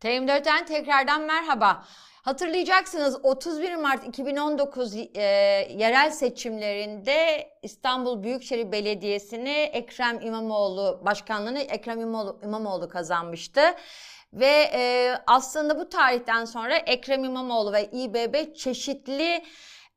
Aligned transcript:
TM4'ten 0.00 0.66
tekrardan 0.66 1.22
merhaba. 1.22 1.84
Hatırlayacaksınız 2.22 3.18
31 3.22 3.76
Mart 3.76 4.08
2019 4.08 4.96
e, 4.96 5.22
yerel 5.76 6.10
seçimlerinde 6.10 7.48
İstanbul 7.62 8.22
Büyükşehir 8.22 8.72
Belediyesi'ni 8.72 9.50
Ekrem 9.50 10.20
İmamoğlu 10.20 11.02
başkanlığını 11.04 11.58
Ekrem 11.58 12.00
İmamoğlu, 12.00 12.40
İmamoğlu 12.44 12.88
kazanmıştı. 12.88 13.60
Ve 14.32 14.70
e, 14.72 15.14
aslında 15.26 15.78
bu 15.78 15.88
tarihten 15.88 16.44
sonra 16.44 16.76
Ekrem 16.76 17.24
İmamoğlu 17.24 17.72
ve 17.72 17.84
İBB 17.84 18.54
çeşitli 18.54 19.44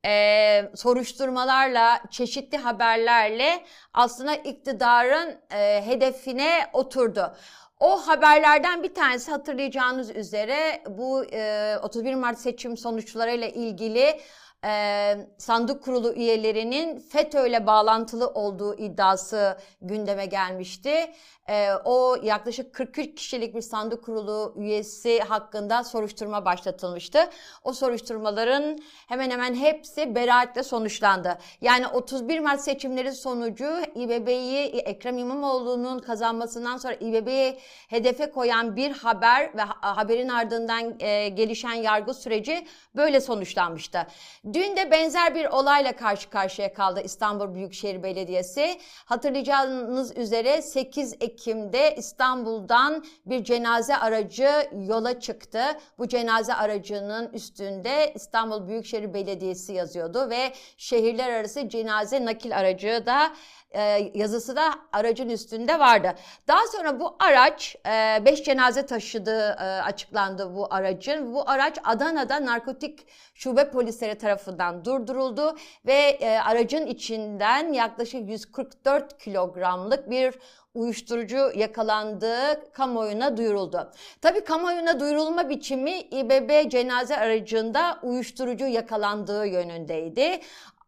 e, 0.05 0.71
soruşturmalarla, 0.75 2.01
çeşitli 2.11 2.57
haberlerle 2.57 3.63
aslında 3.93 4.35
iktidarın 4.35 5.39
e, 5.51 5.85
hedefine 5.85 6.69
oturdu. 6.73 7.35
O 7.83 7.97
haberlerden 8.07 8.83
bir 8.83 8.93
tanesi 8.93 9.31
hatırlayacağınız 9.31 10.15
üzere 10.15 10.81
bu 10.89 11.25
e, 11.25 11.75
31 11.83 12.15
Mart 12.15 12.39
seçim 12.39 12.77
sonuçlarıyla 12.77 13.47
ilgili 13.47 14.19
e, 14.63 15.27
sandık 15.37 15.83
kurulu 15.83 16.13
üyelerinin 16.13 16.99
FETÖ 16.99 17.47
ile 17.47 17.67
bağlantılı 17.67 18.27
olduğu 18.27 18.75
iddiası 18.75 19.57
gündeme 19.81 20.25
gelmişti. 20.25 21.11
E, 21.49 21.69
o 21.85 22.15
yaklaşık 22.23 22.73
43 22.73 23.15
kişilik 23.15 23.55
bir 23.55 23.61
sandık 23.61 24.03
kurulu 24.03 24.53
üyesi 24.57 25.19
hakkında 25.19 25.83
soruşturma 25.83 26.45
başlatılmıştı. 26.45 27.29
O 27.63 27.73
soruşturmaların 27.73 28.79
hemen 29.07 29.31
hemen 29.31 29.55
hepsi 29.55 30.15
beraatle 30.15 30.63
sonuçlandı. 30.63 31.37
Yani 31.61 31.87
31 31.87 32.39
Mart 32.39 32.61
seçimleri 32.61 33.11
sonucu 33.11 33.81
İBB'yi 33.95 34.65
Ekrem 34.65 35.17
İmamoğlu'nun 35.17 35.99
kazanmasından 35.99 36.77
sonra 36.77 36.93
İBB'yi 36.93 37.57
hedefe 37.87 38.31
koyan 38.31 38.75
bir 38.75 38.91
haber 38.91 39.57
ve 39.57 39.61
haberin 39.81 40.29
ardından 40.29 40.99
e, 40.99 41.29
gelişen 41.29 41.73
yargı 41.73 42.13
süreci 42.13 42.67
böyle 42.95 43.21
sonuçlanmıştı. 43.21 44.07
Dün 44.53 44.77
de 44.77 44.91
benzer 44.91 45.35
bir 45.35 45.45
olayla 45.45 45.95
karşı 45.95 46.29
karşıya 46.29 46.73
kaldı 46.73 47.01
İstanbul 47.03 47.53
Büyükşehir 47.55 48.03
Belediyesi. 48.03 48.79
Hatırlayacağınız 49.05 50.17
üzere 50.17 50.61
8 50.61 51.13
Ekim'de 51.21 51.95
İstanbul'dan 51.95 53.05
bir 53.25 53.43
cenaze 53.43 53.97
aracı 53.97 54.69
yola 54.73 55.19
çıktı. 55.19 55.63
Bu 55.97 56.07
cenaze 56.07 56.53
aracının 56.53 57.33
üstünde 57.33 58.11
İstanbul 58.15 58.67
Büyükşehir 58.67 59.13
Belediyesi 59.13 59.73
yazıyordu 59.73 60.29
ve 60.29 60.53
şehirler 60.77 61.29
arası 61.29 61.69
cenaze 61.69 62.25
nakil 62.25 62.57
aracı 62.57 63.03
da 63.05 63.33
e, 63.71 64.11
yazısı 64.13 64.55
da 64.55 64.73
aracın 64.91 65.29
üstünde 65.29 65.79
vardı. 65.79 66.15
Daha 66.47 66.67
sonra 66.67 66.99
bu 66.99 67.15
araç 67.19 67.75
5 67.85 68.39
e, 68.39 68.43
cenaze 68.43 68.85
taşıdığı 68.85 69.49
e, 69.49 69.63
açıklandı 69.63 70.55
bu 70.55 70.73
aracın. 70.73 71.33
Bu 71.33 71.49
araç 71.49 71.77
Adana'da 71.83 72.45
narkotik 72.45 73.07
şube 73.33 73.71
polisleri 73.71 74.17
tarafından 74.17 74.42
durduruldu 74.85 75.57
ve 75.85 75.93
e, 75.93 76.39
aracın 76.39 76.85
içinden 76.85 77.73
yaklaşık 77.73 78.29
144 78.29 79.17
kilogramlık 79.17 80.09
bir 80.09 80.33
uyuşturucu 80.73 81.51
yakalandığı 81.55 82.71
kamuoyuna 82.71 83.37
duyuruldu. 83.37 83.91
Tabi 84.21 84.43
kamuoyuna 84.43 84.99
duyurulma 84.99 85.49
biçimi 85.49 85.99
İBB 85.99 86.71
cenaze 86.71 87.17
aracında 87.17 87.99
uyuşturucu 88.03 88.67
yakalandığı 88.67 89.47
yönündeydi. 89.47 90.39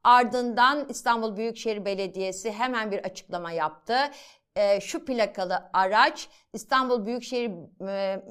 Ardından 0.03 0.85
İstanbul 0.89 1.37
Büyükşehir 1.37 1.85
Belediyesi 1.85 2.51
hemen 2.51 2.91
bir 2.91 2.99
açıklama 2.99 3.51
yaptı. 3.51 3.97
E, 4.55 4.81
şu 4.81 5.05
plakalı 5.05 5.63
araç 5.73 6.27
İstanbul 6.53 7.05
Büyükşehir 7.05 7.51
e, 7.87 8.23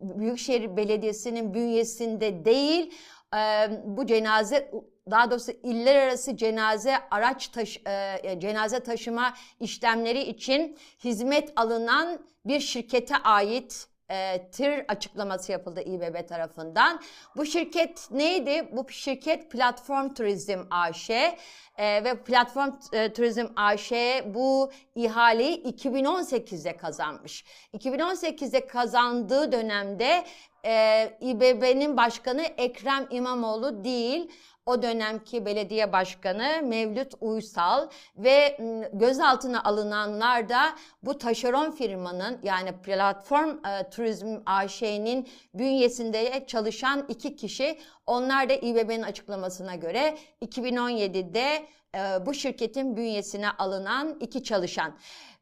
Büyükşehir 0.00 0.76
Belediyesi'nin 0.76 1.54
bünyesinde 1.54 2.44
değil. 2.44 2.94
E, 3.36 3.70
bu 3.84 4.06
cenaze 4.06 4.70
daha 5.10 5.30
doğrusu 5.30 5.52
iller 5.62 5.96
arası 5.96 6.36
cenaze 6.36 6.96
araç 7.10 7.48
taş, 7.48 7.80
e, 7.86 8.40
cenaze 8.40 8.80
taşıma 8.80 9.34
işlemleri 9.60 10.22
için 10.22 10.78
hizmet 11.04 11.52
alınan 11.56 12.18
bir 12.44 12.60
şirkete 12.60 13.16
ait 13.16 13.91
e, 14.12 14.48
tir 14.52 14.84
açıklaması 14.88 15.52
yapıldı 15.52 15.80
İBB 15.80 16.28
tarafından. 16.28 17.00
Bu 17.36 17.46
şirket 17.46 18.10
neydi? 18.10 18.68
Bu 18.72 18.90
şirket 18.90 19.50
Platform 19.50 20.14
Turizm 20.14 20.60
AŞ 20.70 21.10
e, 21.10 21.34
ve 21.78 22.22
Platform 22.24 22.70
e, 22.92 23.12
Turizm 23.12 23.46
AŞ 23.56 23.92
bu 24.26 24.70
ihaleyi 24.94 25.62
2018'de 25.62 26.76
kazanmış. 26.76 27.44
2018'de 27.74 28.66
kazandığı 28.66 29.52
dönemde 29.52 30.24
e, 30.64 31.04
İBB'nin 31.20 31.96
başkanı 31.96 32.42
Ekrem 32.42 33.06
İmamoğlu 33.10 33.84
değil 33.84 34.30
o 34.66 34.82
dönemki 34.82 35.46
belediye 35.46 35.92
başkanı 35.92 36.62
Mevlüt 36.62 37.14
Uysal 37.20 37.88
ve 38.16 38.58
gözaltına 38.92 39.64
alınanlar 39.64 40.48
da 40.48 40.74
bu 41.02 41.18
taşeron 41.18 41.70
firmanın 41.70 42.40
yani 42.42 42.72
Platform 42.82 43.66
e, 43.66 43.90
Turizm 43.90 44.36
AŞ'nin 44.46 45.28
bünyesinde 45.54 46.44
çalışan 46.46 47.04
iki 47.08 47.36
kişi. 47.36 47.78
Onlar 48.06 48.48
da 48.48 48.52
İBB'nin 48.54 49.02
açıklamasına 49.02 49.74
göre 49.74 50.18
2017'de 50.42 51.66
e, 51.94 52.26
bu 52.26 52.34
şirketin 52.34 52.96
bünyesine 52.96 53.50
alınan 53.50 54.16
iki 54.20 54.44
çalışan. 54.44 54.98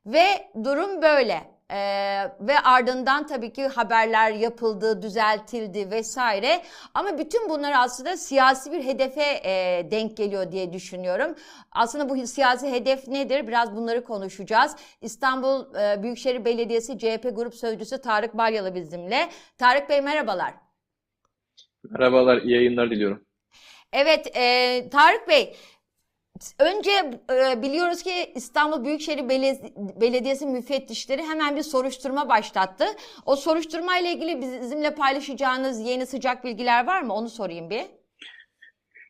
Ve 0.06 0.50
durum 0.64 1.02
böyle. 1.02 1.59
Ee, 1.72 2.30
ve 2.40 2.58
ardından 2.64 3.26
tabii 3.26 3.52
ki 3.52 3.66
haberler 3.66 4.32
yapıldı, 4.32 5.02
düzeltildi 5.02 5.90
vesaire. 5.90 6.62
Ama 6.94 7.18
bütün 7.18 7.48
bunlar 7.48 7.72
aslında 7.76 8.16
siyasi 8.16 8.72
bir 8.72 8.84
hedefe 8.84 9.40
e, 9.44 9.86
denk 9.90 10.16
geliyor 10.16 10.52
diye 10.52 10.72
düşünüyorum. 10.72 11.34
Aslında 11.72 12.08
bu 12.08 12.26
siyasi 12.26 12.72
hedef 12.72 13.08
nedir? 13.08 13.46
Biraz 13.46 13.76
bunları 13.76 14.04
konuşacağız. 14.04 14.76
İstanbul 15.00 15.74
e, 15.74 16.02
Büyükşehir 16.02 16.44
Belediyesi 16.44 16.98
CHP 16.98 17.36
Grup 17.36 17.54
Sözcüsü 17.54 18.00
Tarık 18.00 18.34
Balyalı 18.38 18.74
bizimle. 18.74 19.28
Tarık 19.58 19.88
Bey 19.88 20.00
merhabalar. 20.00 20.54
Merhabalar, 21.90 22.42
iyi 22.42 22.54
yayınlar 22.54 22.90
diliyorum. 22.90 23.24
Evet, 23.92 24.36
e, 24.36 24.88
Tarık 24.90 25.28
Bey, 25.28 25.56
Önce 26.58 26.90
e, 27.32 27.62
biliyoruz 27.62 28.02
ki 28.02 28.32
İstanbul 28.34 28.84
Büyükşehir 28.84 29.28
Belediyesi 30.00 30.46
müfettişleri 30.46 31.22
hemen 31.22 31.56
bir 31.56 31.62
soruşturma 31.62 32.28
başlattı. 32.28 32.84
O 33.26 33.36
soruşturma 33.36 33.98
ile 33.98 34.12
ilgili 34.12 34.40
bizimle 34.40 34.94
paylaşacağınız 34.94 35.80
yeni 35.80 36.06
sıcak 36.06 36.44
bilgiler 36.44 36.86
var 36.86 37.02
mı? 37.02 37.14
Onu 37.14 37.28
sorayım 37.28 37.70
bir. 37.70 37.99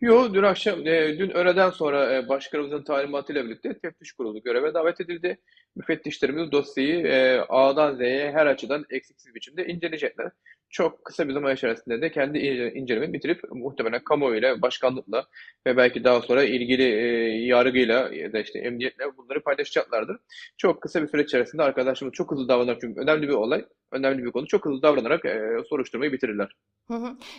Yok, 0.00 0.34
dün 0.34 0.42
akşam, 0.42 0.86
e, 0.86 1.18
dün 1.18 1.30
öğleden 1.30 1.70
sonra 1.70 2.14
e, 2.14 2.28
başkanımızın 2.28 2.82
talimatıyla 2.82 3.44
birlikte 3.44 3.78
teftiş 3.78 4.12
kurulu 4.12 4.42
göreve 4.42 4.74
davet 4.74 5.00
edildi. 5.00 5.38
Müfettişlerimiz 5.76 6.52
dosyayı 6.52 7.06
e, 7.06 7.40
A'dan 7.48 7.96
Z'ye 7.96 8.32
her 8.32 8.46
açıdan 8.46 8.84
eksiksiz 8.90 9.34
biçimde 9.34 9.66
inceleyecekler 9.66 10.30
çok 10.70 11.04
kısa 11.04 11.28
bir 11.28 11.32
zaman 11.32 11.54
içerisinde 11.54 12.00
de 12.02 12.10
kendi 12.10 12.38
incelememi 12.38 13.12
bitirip 13.12 13.40
muhtemelen 13.52 14.04
kamuoyuyla, 14.04 14.62
başkanlıkla 14.62 15.26
ve 15.66 15.76
belki 15.76 16.04
daha 16.04 16.20
sonra 16.20 16.44
ilgili 16.44 16.82
e, 16.82 17.06
yargıyla 17.46 18.14
ya 18.14 18.32
da 18.32 18.38
işte 18.40 18.58
emniyetle 18.58 19.16
bunları 19.16 19.42
paylaşacaklardır. 19.42 20.16
Çok 20.56 20.82
kısa 20.82 21.02
bir 21.02 21.08
süreç 21.08 21.26
içerisinde 21.26 21.62
arkadaşımız 21.62 22.14
çok 22.14 22.30
hızlı 22.30 22.48
davranarak 22.48 22.80
çünkü 22.80 23.00
önemli 23.00 23.28
bir 23.28 23.34
olay, 23.34 23.64
önemli 23.92 24.24
bir 24.24 24.30
konu 24.30 24.46
çok 24.46 24.64
hızlı 24.64 24.82
davranarak 24.82 25.24
e, 25.24 25.40
soruşturmayı 25.68 26.12
bitirirler. 26.12 26.56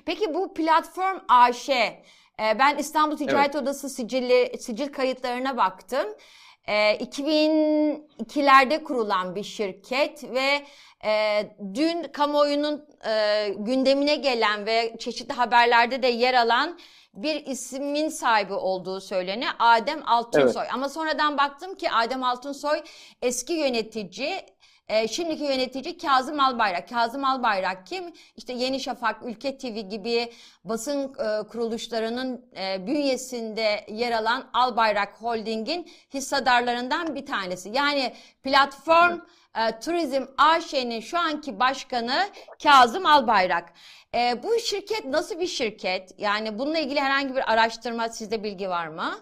Peki 0.05 0.33
bu 0.33 0.53
platform 0.53 1.17
AŞ, 1.29 1.69
ben 2.59 2.77
İstanbul 2.77 3.17
Ticaret 3.17 3.55
evet. 3.55 3.63
Odası 3.63 3.89
sicili, 3.89 4.57
sicil 4.59 4.91
kayıtlarına 4.91 5.57
baktım. 5.57 6.07
E, 6.67 6.95
2002'lerde 6.95 8.83
kurulan 8.83 9.35
bir 9.35 9.43
şirket 9.43 10.23
ve 10.23 10.65
e, 11.05 11.43
dün 11.73 12.03
kamuoyunun 12.03 12.85
e, 13.07 13.47
gündemine 13.57 14.15
gelen 14.15 14.65
ve 14.65 14.95
çeşitli 14.99 15.33
haberlerde 15.33 16.03
de 16.03 16.07
yer 16.07 16.33
alan 16.33 16.79
bir 17.13 17.45
ismin 17.45 18.09
sahibi 18.09 18.53
olduğu 18.53 19.01
söyleniyor. 19.01 19.51
Adem 19.59 20.03
Altınsoy. 20.05 20.61
Evet. 20.61 20.73
Ama 20.73 20.89
sonradan 20.89 21.37
baktım 21.37 21.75
ki 21.75 21.91
Adem 21.91 22.23
Altınsoy 22.23 22.81
eski 23.21 23.53
yönetici 23.53 24.45
e, 24.87 25.07
şimdiki 25.07 25.43
yönetici 25.43 25.97
Kazım 25.97 26.39
Albayrak. 26.39 26.89
Kazım 26.89 27.25
Albayrak 27.25 27.87
kim? 27.87 28.03
İşte 28.35 28.53
Yeni 28.53 28.79
Şafak, 28.79 29.25
Ülke 29.25 29.57
TV 29.57 29.79
gibi 29.89 30.31
basın 30.63 31.03
e, 31.03 31.47
kuruluşlarının 31.47 32.45
e, 32.57 32.87
bünyesinde 32.87 33.85
yer 33.87 34.11
alan 34.11 34.49
Albayrak 34.53 35.21
Holding'in 35.21 35.89
hissedarlarından 36.13 37.15
bir 37.15 37.25
tanesi. 37.25 37.69
Yani 37.69 38.13
platform 38.43 39.19
e, 39.57 39.79
Turizm 39.79 40.23
AŞ'nin 40.37 40.99
şu 40.99 41.17
anki 41.19 41.59
başkanı 41.59 42.29
Kazım 42.63 43.05
Albayrak. 43.05 43.73
E, 44.15 44.43
bu 44.43 44.59
şirket 44.59 45.05
nasıl 45.05 45.39
bir 45.39 45.47
şirket? 45.47 46.15
Yani 46.17 46.59
bununla 46.59 46.79
ilgili 46.79 46.99
herhangi 46.99 47.35
bir 47.35 47.53
araştırma 47.53 48.09
sizde 48.09 48.43
bilgi 48.43 48.69
var 48.69 48.87
mı? 48.87 49.19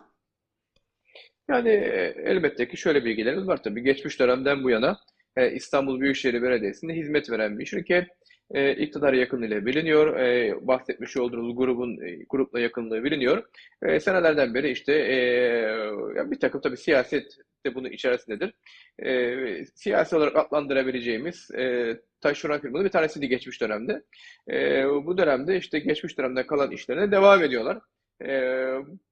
Yani 1.50 1.69
e, 1.69 2.15
elbette 2.25 2.67
ki 2.67 2.77
şöyle 2.77 3.06
bilgilerimiz 3.06 3.47
var 3.47 3.63
tabii. 3.63 3.83
Geçmiş 3.83 4.19
dönemden 4.19 4.63
bu 4.63 4.69
yana 4.69 5.00
e, 5.37 5.51
İstanbul 5.51 5.99
Büyükşehir 6.01 6.41
Belediyesi'nde 6.41 6.93
hizmet 6.93 7.29
veren 7.31 7.59
bir 7.59 7.65
şirket. 7.65 8.07
e, 8.53 8.75
iktidara 8.75 9.15
yakınlığıyla 9.15 9.65
biliniyor. 9.65 10.17
E, 10.19 10.53
bahsetmiş 10.67 11.17
olduğunuz 11.17 11.55
grubun 11.55 12.01
e, 12.07 12.23
grupla 12.29 12.59
yakınlığı 12.59 13.03
biliniyor. 13.03 13.43
E, 13.83 13.99
senelerden 13.99 14.53
beri 14.53 14.71
işte 14.71 14.93
e, 14.93 15.15
ya 16.17 16.31
bir 16.31 16.39
takım 16.39 16.61
tabii 16.61 16.77
siyaset 16.77 17.37
de 17.65 17.75
bunun 17.75 17.89
içerisindedir. 17.89 18.53
E, 19.05 19.65
siyasi 19.75 20.15
olarak 20.15 20.35
adlandırabileceğimiz 20.35 21.51
e, 21.51 21.95
taşeron 22.21 22.59
firmaları 22.59 22.85
bir 22.85 22.91
tanesiydi 22.91 23.27
geçmiş 23.27 23.61
dönemde. 23.61 24.03
E, 24.51 24.85
bu 24.87 25.17
dönemde 25.17 25.57
işte 25.57 25.79
geçmiş 25.79 26.17
dönemde 26.17 26.47
kalan 26.47 26.71
işlerine 26.71 27.11
devam 27.11 27.43
ediyorlar. 27.43 27.79
E, 28.25 28.29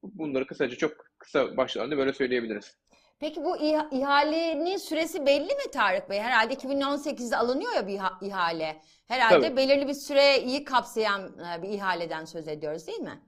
bunları 0.04 0.48
kısaca 0.48 0.76
çok 0.76 0.92
kısa 1.20 1.58
başlarında 1.58 1.98
böyle 1.98 2.14
söyleyebiliriz. 2.14 2.78
Peki 3.20 3.44
bu 3.44 3.58
iha- 3.58 3.90
ihalenin 4.00 4.78
süresi 4.78 5.26
belli 5.26 5.44
mi 5.56 5.72
Tarık 5.74 6.10
Bey? 6.10 6.20
Herhalde 6.20 6.54
2018'de 6.54 7.38
alınıyor 7.38 7.74
ya 7.76 7.88
bir 7.88 7.94
iha- 7.94 8.26
ihale. 8.28 8.76
Herhalde 9.08 9.48
Tabii. 9.48 9.58
belirli 9.58 9.88
bir 9.88 9.94
süreyi 9.94 10.64
kapsayan 10.64 11.22
e, 11.22 11.62
bir 11.64 11.70
ihaleden 11.70 12.26
söz 12.26 12.48
ediyoruz 12.48 12.88
değil 12.88 13.00
mi? 13.00 13.22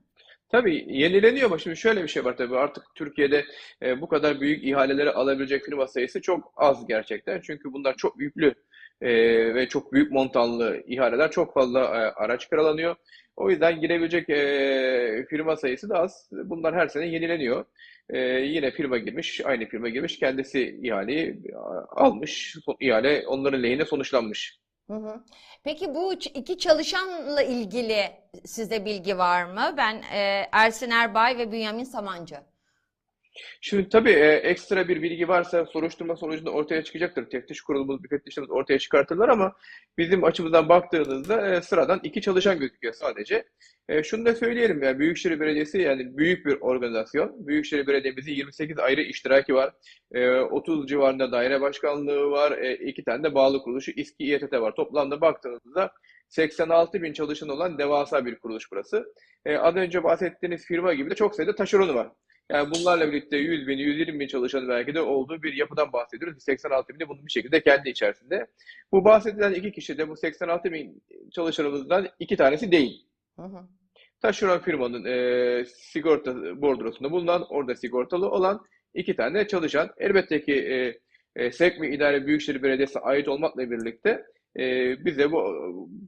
Tabii 0.48 0.84
yenileniyor 0.88 1.46
ama 1.46 1.58
şimdi 1.58 1.76
şöyle 1.76 2.02
bir 2.02 2.08
şey 2.08 2.24
var 2.24 2.36
tabii 2.36 2.56
artık 2.58 2.84
Türkiye'de 2.94 3.44
e, 3.82 4.00
bu 4.00 4.08
kadar 4.08 4.40
büyük 4.40 4.64
ihaleleri 4.64 5.10
alabilecek 5.10 5.64
firma 5.64 5.86
sayısı 5.86 6.20
çok 6.20 6.52
az 6.56 6.86
gerçekten. 6.86 7.40
Çünkü 7.40 7.72
bunlar 7.72 7.96
çok 7.96 8.20
yüklü 8.20 8.54
e, 9.00 9.10
ve 9.54 9.68
çok 9.68 9.92
büyük 9.92 10.12
montanlı 10.12 10.82
ihaleler 10.86 11.30
çok 11.30 11.54
fazla 11.54 11.80
e, 11.80 12.22
araç 12.22 12.48
kiralanıyor. 12.48 12.96
O 13.36 13.50
yüzden 13.50 13.80
girebilecek 13.80 14.30
e, 14.30 15.26
firma 15.30 15.56
sayısı 15.56 15.88
da 15.90 15.98
az. 15.98 16.28
Bunlar 16.32 16.74
her 16.74 16.88
sene 16.88 17.06
yenileniyor. 17.06 17.64
E, 18.10 18.18
yine 18.28 18.70
firma 18.70 18.98
girmiş, 18.98 19.40
aynı 19.44 19.66
firma 19.66 19.88
girmiş, 19.88 20.18
kendisi 20.18 20.78
ihaleyi 20.82 21.42
almış. 21.90 22.56
İhale 22.80 23.24
onların 23.26 23.62
lehine 23.62 23.84
sonuçlanmış. 23.84 24.60
Peki 25.64 25.94
bu 25.94 26.12
iki 26.12 26.58
çalışanla 26.58 27.42
ilgili 27.42 28.02
sizde 28.44 28.84
bilgi 28.84 29.18
var 29.18 29.44
mı? 29.44 29.74
Ben 29.76 30.02
e, 30.14 30.48
Ersin 30.52 30.90
Erbay 30.90 31.38
ve 31.38 31.52
Bünyamin 31.52 31.84
Samancı. 31.84 32.36
Şimdi 33.60 33.88
tabii 33.88 34.10
e, 34.10 34.26
ekstra 34.26 34.88
bir 34.88 35.02
bilgi 35.02 35.28
varsa 35.28 35.66
soruşturma 35.66 36.16
sonucunda 36.16 36.50
ortaya 36.50 36.84
çıkacaktır. 36.84 37.30
Teftiş 37.30 37.60
kurulumuz, 37.60 38.00
müfettişlerimiz 38.00 38.50
ortaya 38.50 38.78
çıkartırlar 38.78 39.28
ama 39.28 39.56
bizim 39.98 40.24
açımızdan 40.24 40.68
baktığınızda 40.68 41.54
e, 41.54 41.62
sıradan 41.62 42.00
iki 42.02 42.20
çalışan 42.20 42.58
gözüküyor 42.58 42.94
sadece. 42.94 43.44
E, 43.88 44.02
şunu 44.02 44.26
da 44.26 44.34
söyleyelim 44.34 44.82
ya 44.82 44.98
Büyükşehir 44.98 45.40
Belediyesi 45.40 45.78
yani 45.78 46.18
büyük 46.18 46.46
bir 46.46 46.60
organizasyon. 46.60 47.46
Büyükşehir 47.46 47.86
Belediye'mizin 47.86 48.32
28 48.32 48.78
ayrı 48.78 49.02
iştiraki 49.02 49.54
var. 49.54 49.72
E, 50.12 50.30
30 50.30 50.88
civarında 50.88 51.32
daire 51.32 51.60
başkanlığı 51.60 52.30
var. 52.30 52.52
E, 52.58 52.74
iki 52.74 53.04
tane 53.04 53.22
de 53.22 53.34
bağlı 53.34 53.62
kuruluşu 53.62 53.90
İSKİ 53.90 54.24
İETT 54.24 54.52
var. 54.52 54.74
Toplamda 54.74 55.20
baktığınızda 55.20 55.92
86 56.28 57.02
bin 57.02 57.12
çalışan 57.12 57.48
olan 57.48 57.78
devasa 57.78 58.26
bir 58.26 58.38
kuruluş 58.38 58.72
burası. 58.72 59.14
E, 59.44 59.56
az 59.56 59.76
önce 59.76 60.04
bahsettiğiniz 60.04 60.64
firma 60.66 60.94
gibi 60.94 61.10
de 61.10 61.14
çok 61.14 61.34
sayıda 61.34 61.54
taşeronu 61.54 61.94
var. 61.94 62.08
Yani 62.50 62.70
bunlarla 62.70 63.12
birlikte 63.12 63.36
100 63.36 63.68
bin, 63.68 63.78
120 63.78 64.20
bin 64.20 64.26
çalışan 64.26 64.68
belki 64.68 64.94
de 64.94 65.00
olduğu 65.00 65.42
bir 65.42 65.52
yapıdan 65.52 65.92
bahsediyoruz. 65.92 66.42
86 66.42 66.94
bin 66.94 67.00
de 67.00 67.08
bunun 67.08 67.26
bir 67.26 67.30
şekilde 67.30 67.60
kendi 67.60 67.88
içerisinde. 67.88 68.46
Bu 68.92 69.04
bahsedilen 69.04 69.52
iki 69.52 69.72
kişi 69.72 69.98
de 69.98 70.08
bu 70.08 70.16
86 70.16 70.72
bin 70.72 71.02
çalışanımızdan 71.32 72.08
iki 72.18 72.36
tanesi 72.36 72.72
değil. 72.72 73.06
Hı. 73.38 73.42
Taşeron 74.22 74.58
firmanın 74.58 75.04
e, 75.04 75.64
sigorta 75.64 76.60
bordrosunda 76.62 77.10
bulunan, 77.10 77.46
orada 77.50 77.74
sigortalı 77.74 78.30
olan 78.30 78.66
iki 78.94 79.16
tane 79.16 79.46
çalışan. 79.46 79.90
Elbette 79.98 80.44
ki 80.44 80.52
e, 80.52 81.00
e, 81.36 81.52
SEKMİ 81.52 81.94
İdare 81.94 82.26
Büyükşehir 82.26 82.62
Belediyesi 82.62 82.98
ait 82.98 83.28
olmakla 83.28 83.70
birlikte 83.70 84.24
e, 84.58 84.64
bize 85.04 85.32
bu 85.32 85.42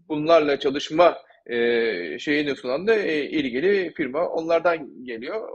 bunlarla 0.09 0.59
çalışma 0.59 1.19
e, 1.47 2.19
şeyini 2.19 2.56
sunan 2.56 2.87
da 2.87 2.94
e, 2.94 3.25
ilgili 3.25 3.93
firma 3.94 4.29
onlardan 4.29 5.05
geliyor. 5.05 5.49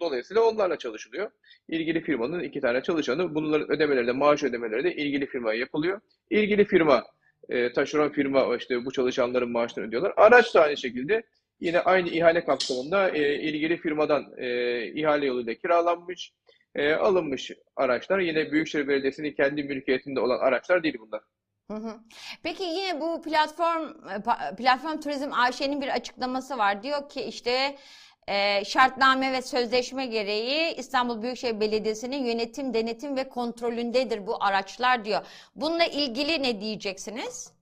Dolayısıyla 0.00 0.42
onlarla 0.42 0.78
çalışılıyor. 0.78 1.30
İlgili 1.68 2.00
firmanın 2.00 2.42
iki 2.42 2.60
tane 2.60 2.82
çalışanı, 2.82 3.34
bunların 3.34 3.70
ödemeleri 3.70 4.06
de 4.06 4.12
maaş 4.12 4.42
ödemeleri 4.42 4.84
de 4.84 4.94
ilgili 4.94 5.26
firmaya 5.26 5.58
yapılıyor. 5.58 6.00
İlgili 6.30 6.64
firma, 6.64 7.04
e, 7.48 7.72
taşeron 7.72 8.08
firma 8.08 8.56
işte 8.56 8.84
bu 8.84 8.92
çalışanların 8.92 9.50
maaşlarını 9.50 9.88
ödüyorlar. 9.88 10.12
Araç 10.16 10.54
da 10.54 10.62
aynı 10.62 10.76
şekilde 10.76 11.22
yine 11.60 11.80
aynı 11.80 12.08
ihale 12.08 12.44
kapsamında 12.44 13.10
e, 13.10 13.34
ilgili 13.34 13.76
firmadan 13.76 14.24
e, 14.36 14.86
ihale 14.86 15.26
yoluyla 15.26 15.54
kiralanmış, 15.54 16.32
e, 16.74 16.92
alınmış 16.92 17.50
araçlar. 17.76 18.18
Yine 18.18 18.52
Büyükşehir 18.52 18.88
Belediyesi'nin 18.88 19.32
kendi 19.32 19.62
mülkiyetinde 19.62 20.20
olan 20.20 20.38
araçlar 20.38 20.82
değil 20.82 20.96
bunlar. 21.00 21.20
Peki 22.42 22.62
yine 22.62 23.00
bu 23.00 23.22
platform 23.22 23.84
e, 24.52 24.56
platform 24.56 25.00
turizm 25.00 25.32
AŞ'nin 25.32 25.80
bir 25.80 25.88
açıklaması 25.88 26.58
var. 26.58 26.82
Diyor 26.82 27.08
ki 27.08 27.22
işte 27.22 27.76
e, 28.28 28.64
şartname 28.64 29.32
ve 29.32 29.42
sözleşme 29.42 30.06
gereği 30.06 30.74
İstanbul 30.74 31.22
Büyükşehir 31.22 31.60
Belediyesi'nin 31.60 32.24
yönetim, 32.24 32.74
denetim 32.74 33.16
ve 33.16 33.28
kontrolündedir 33.28 34.26
bu 34.26 34.44
araçlar 34.44 35.04
diyor. 35.04 35.20
Bununla 35.56 35.84
ilgili 35.84 36.42
ne 36.42 36.60
diyeceksiniz? 36.60 37.52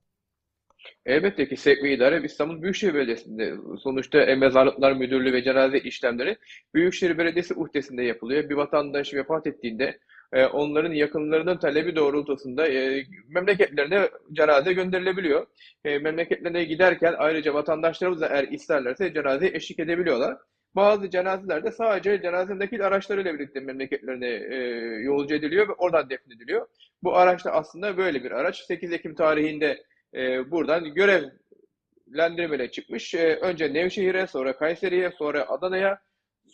Elbette 1.05 1.47
ki 1.47 1.57
sevk 1.57 1.83
ve 1.83 2.25
İstanbul 2.25 2.61
Büyükşehir 2.61 2.93
Belediyesi'nde 2.93 3.53
sonuçta 3.79 4.35
Mezarlıklar 4.35 4.93
Müdürlüğü 4.93 5.33
ve 5.33 5.43
cenaze 5.43 5.79
işlemleri 5.79 6.37
Büyükşehir 6.73 7.17
Belediyesi 7.17 7.53
uhdesinde 7.53 8.03
yapılıyor. 8.03 8.49
Bir 8.49 8.55
vatandaş 8.55 9.13
vefat 9.13 9.47
ettiğinde 9.47 9.99
e, 10.33 10.45
onların 10.45 10.91
yakınlarının 10.91 11.57
talebi 11.57 11.95
doğrultusunda 11.95 12.67
e, 12.67 13.03
memleketlerine 13.27 14.09
cenaze 14.33 14.73
gönderilebiliyor. 14.73 15.47
E, 15.85 15.99
memleketlerine 15.99 16.63
giderken 16.63 17.15
ayrıca 17.17 17.53
vatandaşlarımız 17.53 18.21
da 18.21 18.27
eğer 18.27 18.47
isterlerse 18.47 19.13
cenazeye 19.13 19.51
eşlik 19.55 19.79
edebiliyorlar. 19.79 20.37
Bazı 20.75 21.09
cenazelerde 21.09 21.71
sadece 21.71 22.21
cenaze 22.21 22.59
nakil 22.59 22.85
araçlarıyla 22.87 23.33
birlikte 23.33 23.59
memleketlerine 23.59 24.27
e, 24.27 24.55
yolcu 25.03 25.35
ediliyor 25.35 25.67
ve 25.67 25.73
oradan 25.73 26.09
defnediliyor. 26.09 26.67
Bu 27.03 27.15
araç 27.15 27.45
da 27.45 27.51
aslında 27.51 27.97
böyle 27.97 28.23
bir 28.23 28.31
araç. 28.31 28.65
8 28.65 28.93
Ekim 28.93 29.15
tarihinde 29.15 29.83
e, 30.13 30.51
buradan 30.51 30.93
görevlendirmeyle 30.93 32.71
çıkmış. 32.71 33.15
E, 33.15 33.35
önce 33.35 33.73
Nevşehir'e, 33.73 34.27
sonra 34.27 34.57
Kayseri'ye, 34.57 35.11
sonra 35.11 35.49
Adana'ya, 35.49 36.01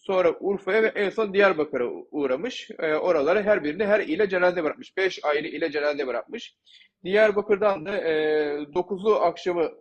sonra 0.07 0.35
Urfa'ya 0.39 0.83
ve 0.83 0.87
en 0.87 1.09
son 1.09 1.33
Diyarbakır'a 1.33 1.87
uğramış. 2.11 2.71
E, 2.79 2.93
oralara 2.93 3.43
her 3.43 3.63
birine 3.63 3.85
her 3.85 3.99
ile 3.99 4.29
cenaze 4.29 4.63
bırakmış. 4.63 4.97
5 4.97 5.25
ayrı 5.25 5.47
ile 5.47 5.71
cenaze 5.71 6.07
bırakmış. 6.07 6.55
Diyarbakır'dan 7.03 7.85
da 7.85 7.97
e, 7.97 8.13
9'u 8.73 9.13
akşamı 9.13 9.71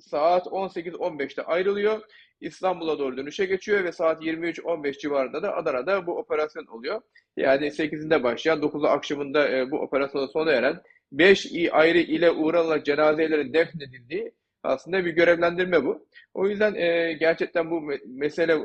saat 0.00 0.46
18-15'te 0.46 1.42
ayrılıyor. 1.42 2.00
İstanbul'a 2.40 2.98
doğru 2.98 3.16
dönüşe 3.16 3.46
geçiyor 3.46 3.84
ve 3.84 3.92
saat 3.92 4.22
23-15 4.22 4.98
civarında 4.98 5.42
da 5.42 5.56
Adana'da 5.56 6.06
bu 6.06 6.18
operasyon 6.18 6.66
oluyor. 6.66 7.00
Yani 7.36 7.66
8'inde 7.66 8.22
başlayan 8.22 8.60
9'u 8.62 8.86
akşamında 8.86 9.48
e, 9.48 9.70
bu 9.70 9.80
operasyona 9.80 10.28
sona 10.28 10.52
eren 10.52 10.80
5 11.12 11.52
ayrı 11.72 11.98
ile 11.98 12.30
uğranarak 12.30 12.84
cenazelerin 12.84 13.52
defnedildiği 13.52 14.32
aslında 14.62 15.04
bir 15.04 15.10
görevlendirme 15.10 15.84
bu. 15.84 16.06
O 16.34 16.48
yüzden 16.48 16.74
e, 16.74 17.12
gerçekten 17.12 17.70
bu 17.70 17.74
me- 17.74 18.00
mesele 18.06 18.58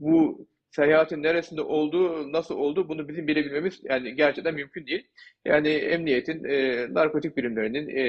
bu 0.00 0.46
seyahatin 0.70 1.22
neresinde 1.22 1.62
olduğu, 1.62 2.32
nasıl 2.32 2.54
olduğu 2.56 2.88
bunu 2.88 3.08
bizim 3.08 3.26
bilebilmemiz 3.26 3.80
yani 3.82 4.14
gerçekten 4.14 4.54
mümkün 4.54 4.86
değil. 4.86 5.08
Yani 5.44 5.68
emniyetin, 5.68 6.44
e, 6.44 6.86
narkotik 6.94 7.36
birimlerinin 7.36 7.88
e, 7.88 8.00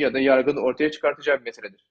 ya 0.00 0.14
da 0.14 0.18
yargının 0.18 0.62
ortaya 0.62 0.90
çıkartacağı 0.90 1.38
bir 1.38 1.44
meseledir. 1.44 1.84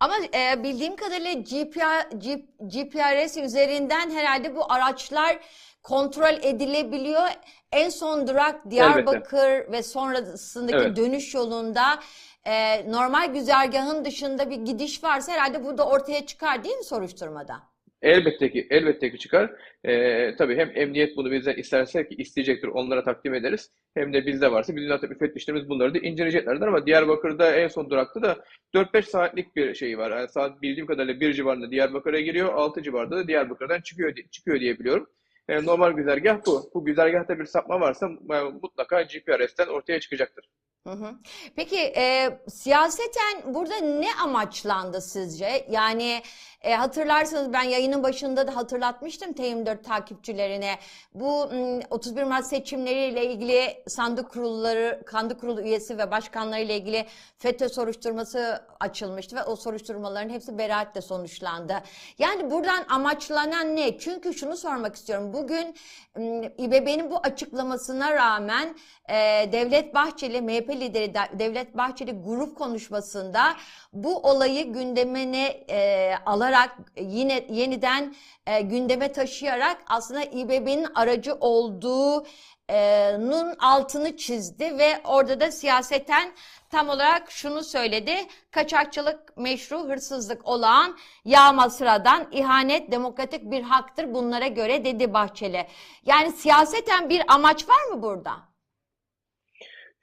Ama 0.00 0.14
e, 0.34 0.62
bildiğim 0.62 0.96
kadarıyla 0.96 1.32
GPR, 1.32 2.10
G- 2.18 2.46
GPRS 2.60 3.36
üzerinden 3.36 4.10
herhalde 4.10 4.56
bu 4.56 4.72
araçlar 4.72 5.38
kontrol 5.82 6.42
edilebiliyor. 6.42 7.28
En 7.72 7.88
son 7.88 8.26
durak 8.28 8.70
Diyarbakır 8.70 9.72
ve 9.72 9.82
sonrasındaki 9.82 10.76
Evet. 10.76 10.96
dönüş 10.96 11.34
yolunda 11.34 12.00
e, 12.44 12.52
normal 12.92 13.32
güzergahın 13.34 14.04
dışında 14.04 14.50
bir 14.50 14.56
gidiş 14.56 15.04
varsa 15.04 15.32
herhalde 15.32 15.64
burada 15.64 15.88
ortaya 15.88 16.26
çıkar 16.26 16.64
değil 16.64 16.76
mi 16.76 16.84
soruşturmada? 16.84 17.62
Elbette 18.02 18.50
ki, 18.50 18.66
elbette 18.70 19.10
ki 19.10 19.18
çıkar. 19.18 19.50
Ee, 19.84 20.36
tabii 20.38 20.56
hem 20.56 20.72
emniyet 20.74 21.16
bunu 21.16 21.30
bizden 21.30 21.56
isterse 21.56 22.08
ki 22.08 22.14
isteyecektir, 22.14 22.68
onlara 22.68 23.04
takdim 23.04 23.34
ederiz. 23.34 23.72
Hem 23.94 24.12
de 24.12 24.26
bizde 24.26 24.52
varsa 24.52 24.76
bizim 24.76 24.88
zaten 24.88 25.10
müfettişlerimiz 25.10 25.68
bunları 25.68 25.94
da 25.94 25.98
inceleyeceklerdir 25.98 26.66
ama 26.66 26.86
Diyarbakır'da 26.86 27.56
en 27.56 27.68
son 27.68 27.90
durakta 27.90 28.22
da 28.22 28.44
4-5 28.74 29.02
saatlik 29.02 29.56
bir 29.56 29.74
şey 29.74 29.98
var. 29.98 30.10
Yani 30.10 30.28
saat 30.28 30.62
bildiğim 30.62 30.86
kadarıyla 30.86 31.20
1 31.20 31.32
civarında 31.32 31.70
Diyarbakır'a 31.70 32.20
giriyor, 32.20 32.54
6 32.54 32.82
civarında 32.82 33.16
da 33.16 33.28
Diyarbakır'dan 33.28 33.80
çıkıyor 33.80 34.14
çıkıyor 34.30 34.60
diye 34.60 34.78
biliyorum. 34.78 35.06
Ee, 35.48 35.64
normal 35.64 35.92
güzergah 35.92 36.46
bu. 36.46 36.70
Bu 36.74 36.84
güzergahta 36.84 37.38
bir 37.38 37.44
sapma 37.44 37.80
varsa 37.80 38.06
e, 38.06 38.42
mutlaka 38.62 39.02
GPRS'ten 39.02 39.66
ortaya 39.66 40.00
çıkacaktır. 40.00 40.48
Peki 41.56 41.78
e, 41.78 42.38
siyaseten 42.48 43.54
burada 43.54 43.76
ne 43.80 44.14
amaçlandı 44.22 45.00
sizce? 45.00 45.66
Yani 45.70 46.22
E, 46.62 46.74
hatırlarsanız 46.74 47.52
ben 47.52 47.62
yayının 47.62 48.02
başında 48.02 48.46
da 48.46 48.56
hatırlatmıştım 48.56 49.32
T24 49.32 49.82
takipçilerine. 49.82 50.74
Bu 51.14 51.48
m, 51.52 51.80
31 51.90 52.22
Mart 52.22 52.46
seçimleriyle 52.46 53.26
ilgili 53.26 53.82
sandık 53.86 54.30
kurulları, 54.30 55.02
sandık 55.10 55.40
kurulu 55.40 55.60
üyesi 55.60 55.98
ve 55.98 56.10
başkanları 56.10 56.60
ile 56.60 56.76
ilgili 56.76 57.06
FETÖ 57.38 57.68
soruşturması 57.68 58.62
açılmıştı 58.80 59.36
ve 59.36 59.44
o 59.44 59.56
soruşturmaların 59.56 60.30
hepsi 60.30 60.58
beraatle 60.58 61.00
sonuçlandı. 61.00 61.74
Yani 62.18 62.50
buradan 62.50 62.84
amaçlanan 62.88 63.76
ne? 63.76 63.98
Çünkü 63.98 64.34
şunu 64.34 64.56
sormak 64.56 64.96
istiyorum. 64.96 65.32
Bugün 65.32 65.74
İBB'nin 66.58 67.10
bu 67.10 67.18
açıklamasına 67.18 68.14
rağmen 68.14 68.76
e, 69.08 69.14
Devlet 69.52 69.94
Bahçeli, 69.94 70.42
MHP 70.42 70.70
lideri 70.70 71.14
De- 71.14 71.38
Devlet 71.38 71.76
Bahçeli 71.76 72.12
grup 72.22 72.58
konuşmasında 72.58 73.42
bu 73.92 74.16
olayı 74.18 74.72
gündemine 74.72 75.46
e, 75.70 76.14
alarak 76.26 76.47
yine 77.00 77.46
yeniden 77.50 78.14
e, 78.46 78.60
gündeme 78.60 79.12
taşıyarak 79.12 79.82
aslında 79.86 80.22
İBB'nin 80.22 80.86
aracı 80.94 81.34
olduğu 81.34 82.26
e, 82.70 83.16
altını 83.58 84.16
çizdi 84.16 84.78
ve 84.78 85.00
orada 85.04 85.40
da 85.40 85.52
siyaseten 85.52 86.32
tam 86.70 86.88
olarak 86.88 87.30
şunu 87.30 87.64
söyledi. 87.64 88.16
Kaçakçılık 88.50 89.36
meşru, 89.36 89.88
hırsızlık 89.88 90.48
olağan, 90.48 90.98
yağma 91.24 91.70
sıradan, 91.70 92.28
ihanet 92.32 92.92
demokratik 92.92 93.50
bir 93.50 93.62
haktır 93.62 94.14
bunlara 94.14 94.46
göre 94.46 94.84
dedi 94.84 95.12
Bahçeli. 95.12 95.66
Yani 96.06 96.32
siyaseten 96.32 97.10
bir 97.10 97.22
amaç 97.28 97.68
var 97.68 97.84
mı 97.84 98.02
burada? 98.02 98.47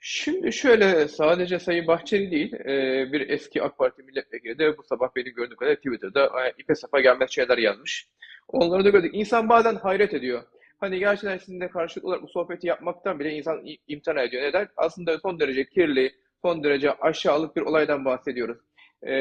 Şimdi 0.08 0.52
şöyle 0.52 1.08
sadece 1.08 1.58
Sayın 1.58 1.86
Bahçeli 1.86 2.30
değil, 2.30 2.54
e, 2.54 3.12
bir 3.12 3.28
eski 3.28 3.62
AK 3.62 3.78
Parti 3.78 4.02
milletvekili 4.02 4.58
de 4.58 4.78
bu 4.78 4.82
sabah 4.82 5.08
beni 5.16 5.30
gördüğüm 5.30 5.56
kadar 5.56 5.74
Twitter'da 5.74 6.24
e, 6.24 6.52
ipe 6.58 6.74
sapa 6.74 7.00
gelmez 7.00 7.30
şeyler 7.30 7.58
yazmış. 7.58 8.08
Onları 8.48 8.84
da 8.84 8.90
gördük. 8.90 9.10
İnsan 9.14 9.48
bazen 9.48 9.74
hayret 9.74 10.14
ediyor. 10.14 10.42
Hani 10.80 10.98
gerçekten 10.98 11.38
sizinle 11.38 11.68
karşılıklı 11.68 12.08
olarak 12.08 12.22
bu 12.22 12.28
sohbeti 12.28 12.66
yapmaktan 12.66 13.20
bile 13.20 13.32
insan 13.32 13.62
imtina 13.88 14.22
ediyor. 14.22 14.42
Neden? 14.42 14.68
Aslında 14.76 15.18
son 15.18 15.40
derece 15.40 15.68
kirli, 15.68 16.12
son 16.42 16.64
derece 16.64 16.92
aşağılık 16.92 17.56
bir 17.56 17.62
olaydan 17.62 18.04
bahsediyoruz. 18.04 18.58
E, 19.02 19.14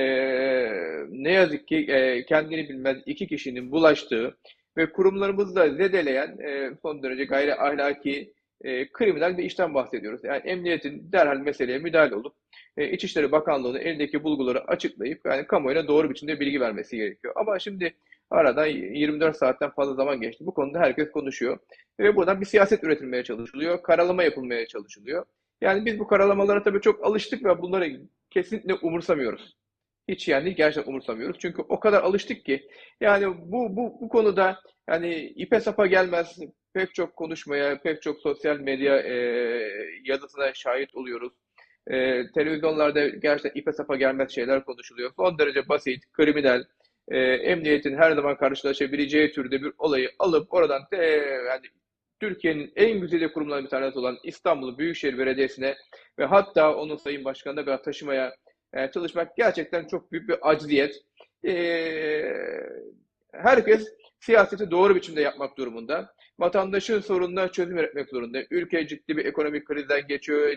ne 1.09 1.31
yazık 1.31 1.67
ki 1.67 1.75
e, 1.75 2.25
kendini 2.25 2.69
bilmez 2.69 2.97
iki 3.05 3.27
kişinin 3.27 3.71
bulaştığı 3.71 4.37
ve 4.77 4.91
kurumlarımızda 4.91 5.69
zedeleyen 5.69 6.37
e, 6.37 6.71
son 6.81 7.03
derece 7.03 7.25
gayri 7.25 7.55
ahlaki 7.55 8.33
e, 8.63 8.91
kriminal 8.91 9.37
bir 9.37 9.43
işten 9.43 9.73
bahsediyoruz. 9.73 10.23
Yani 10.23 10.37
emniyetin 10.37 11.11
derhal 11.11 11.37
meseleye 11.37 11.77
müdahale 11.77 12.15
olup 12.15 12.35
e, 12.77 12.91
İçişleri 12.91 13.31
Bakanlığı'nın 13.31 13.79
elindeki 13.79 14.23
bulguları 14.23 14.63
açıklayıp 14.63 15.21
yani 15.25 15.47
kamuoyuna 15.47 15.87
doğru 15.87 16.09
biçimde 16.09 16.39
bilgi 16.39 16.61
vermesi 16.61 16.97
gerekiyor. 16.97 17.33
Ama 17.37 17.59
şimdi 17.59 17.95
aradan 18.29 18.65
24 18.65 19.37
saatten 19.37 19.69
fazla 19.69 19.93
zaman 19.93 20.21
geçti. 20.21 20.45
Bu 20.45 20.53
konuda 20.53 20.79
herkes 20.79 21.11
konuşuyor. 21.11 21.59
Ve 21.99 22.15
buradan 22.15 22.41
bir 22.41 22.45
siyaset 22.45 22.83
üretilmeye 22.83 23.23
çalışılıyor. 23.23 23.83
Karalama 23.83 24.23
yapılmaya 24.23 24.67
çalışılıyor. 24.67 25.25
Yani 25.61 25.85
biz 25.85 25.99
bu 25.99 26.07
karalamalara 26.07 26.63
tabii 26.63 26.81
çok 26.81 27.05
alıştık 27.05 27.45
ve 27.45 27.61
bunları 27.61 28.01
kesinlikle 28.29 28.73
umursamıyoruz. 28.73 29.57
Hiç 30.07 30.27
yani 30.27 30.55
gerçekten 30.55 30.91
umursamıyoruz. 30.91 31.37
Çünkü 31.39 31.61
o 31.61 31.79
kadar 31.79 32.03
alıştık 32.03 32.45
ki 32.45 32.69
yani 33.01 33.27
bu 33.51 33.77
bu 33.77 34.01
bu 34.01 34.09
konuda 34.09 34.59
yani 34.89 35.15
ipe 35.15 35.59
sapa 35.59 35.87
gelmez 35.87 36.39
pek 36.75 36.95
çok 36.95 37.15
konuşmaya, 37.15 37.81
pek 37.81 38.01
çok 38.01 38.19
sosyal 38.19 38.59
medya 38.59 38.99
e, 38.99 39.15
yazısına 40.03 40.53
şahit 40.53 40.95
oluyoruz. 40.95 41.33
E, 41.87 42.23
televizyonlarda 42.31 43.07
gerçekten 43.07 43.61
ipe 43.61 43.71
sapa 43.71 43.95
gelmez 43.95 44.31
şeyler 44.31 44.65
konuşuluyor. 44.65 45.11
Son 45.15 45.39
derece 45.39 45.69
basit, 45.69 46.11
kriminal, 46.11 46.63
e, 47.07 47.17
emniyetin 47.19 47.97
her 47.97 48.11
zaman 48.11 48.37
karşılaşabileceği 48.37 49.31
türde 49.31 49.61
bir 49.61 49.71
olayı 49.77 50.11
alıp 50.19 50.53
oradan 50.53 50.81
te, 50.91 50.97
yani 51.47 51.65
Türkiye'nin 52.19 52.71
en 52.75 52.99
güzide 52.99 53.33
kurumlarından 53.33 53.65
bir 53.65 53.69
tanesi 53.69 53.99
olan 53.99 54.17
İstanbul 54.23 54.77
Büyükşehir 54.77 55.17
Belediyesi'ne 55.17 55.75
ve 56.19 56.25
hatta 56.25 56.75
onun 56.75 56.95
Sayın 56.95 57.25
Başkanı'na 57.25 57.65
kadar 57.65 57.83
taşımaya 57.83 58.35
e, 58.73 58.91
çalışmak 58.91 59.37
gerçekten 59.37 59.87
çok 59.87 60.11
büyük 60.11 60.29
bir 60.29 60.49
acziyet. 60.49 60.95
E, 61.45 61.53
herkes 63.33 63.87
siyaseti 64.25 64.71
doğru 64.71 64.95
biçimde 64.95 65.21
yapmak 65.21 65.57
durumunda. 65.57 66.13
Vatandaşın 66.39 66.99
sorununa 66.99 67.51
çözüm 67.51 67.77
üretmek 67.77 68.09
zorunda. 68.09 68.39
Ülke 68.51 68.87
ciddi 68.87 69.17
bir 69.17 69.25
ekonomik 69.25 69.65
krizden 69.67 70.07
geçiyor. 70.07 70.49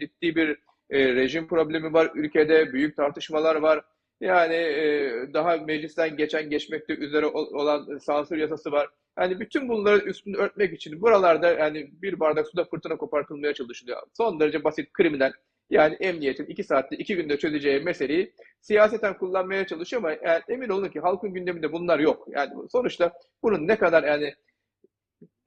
Ciddi 0.00 0.36
bir 0.36 0.58
e, 0.90 1.14
rejim 1.14 1.48
problemi 1.48 1.92
var 1.92 2.10
ülkede. 2.14 2.72
Büyük 2.72 2.96
tartışmalar 2.96 3.56
var. 3.56 3.84
Yani 4.20 4.54
e, 4.54 5.12
daha 5.34 5.56
meclisten 5.56 6.16
geçen 6.16 6.50
geçmekte 6.50 6.94
üzere 6.94 7.26
ol- 7.26 7.54
olan 7.54 7.98
sansür 7.98 8.36
yasası 8.36 8.72
var. 8.72 8.88
Yani 9.18 9.40
bütün 9.40 9.68
bunları 9.68 10.04
üstünü 10.04 10.36
örtmek 10.36 10.72
için 10.72 11.02
buralarda 11.02 11.52
yani 11.52 11.90
bir 12.02 12.20
bardak 12.20 12.46
suda 12.48 12.64
fırtına 12.64 12.96
kopartılmaya 12.96 13.54
çalışılıyor. 13.54 14.02
Son 14.16 14.40
derece 14.40 14.64
basit 14.64 14.92
kriminal. 14.92 15.32
Yani 15.72 15.94
emniyetin 16.00 16.46
iki 16.46 16.64
saatte 16.64 16.96
iki 16.96 17.16
günde 17.16 17.38
çözeceği 17.38 17.80
meseleyi 17.80 18.32
siyaseten 18.60 19.18
kullanmaya 19.18 19.66
çalışıyor 19.66 20.02
ama 20.02 20.12
yani 20.12 20.42
emin 20.48 20.68
olun 20.68 20.88
ki 20.88 21.00
halkın 21.00 21.34
gündeminde 21.34 21.72
bunlar 21.72 21.98
yok. 21.98 22.28
Yani 22.30 22.52
sonuçta 22.72 23.12
bunun 23.42 23.68
ne 23.68 23.78
kadar 23.78 24.04
yani 24.04 24.34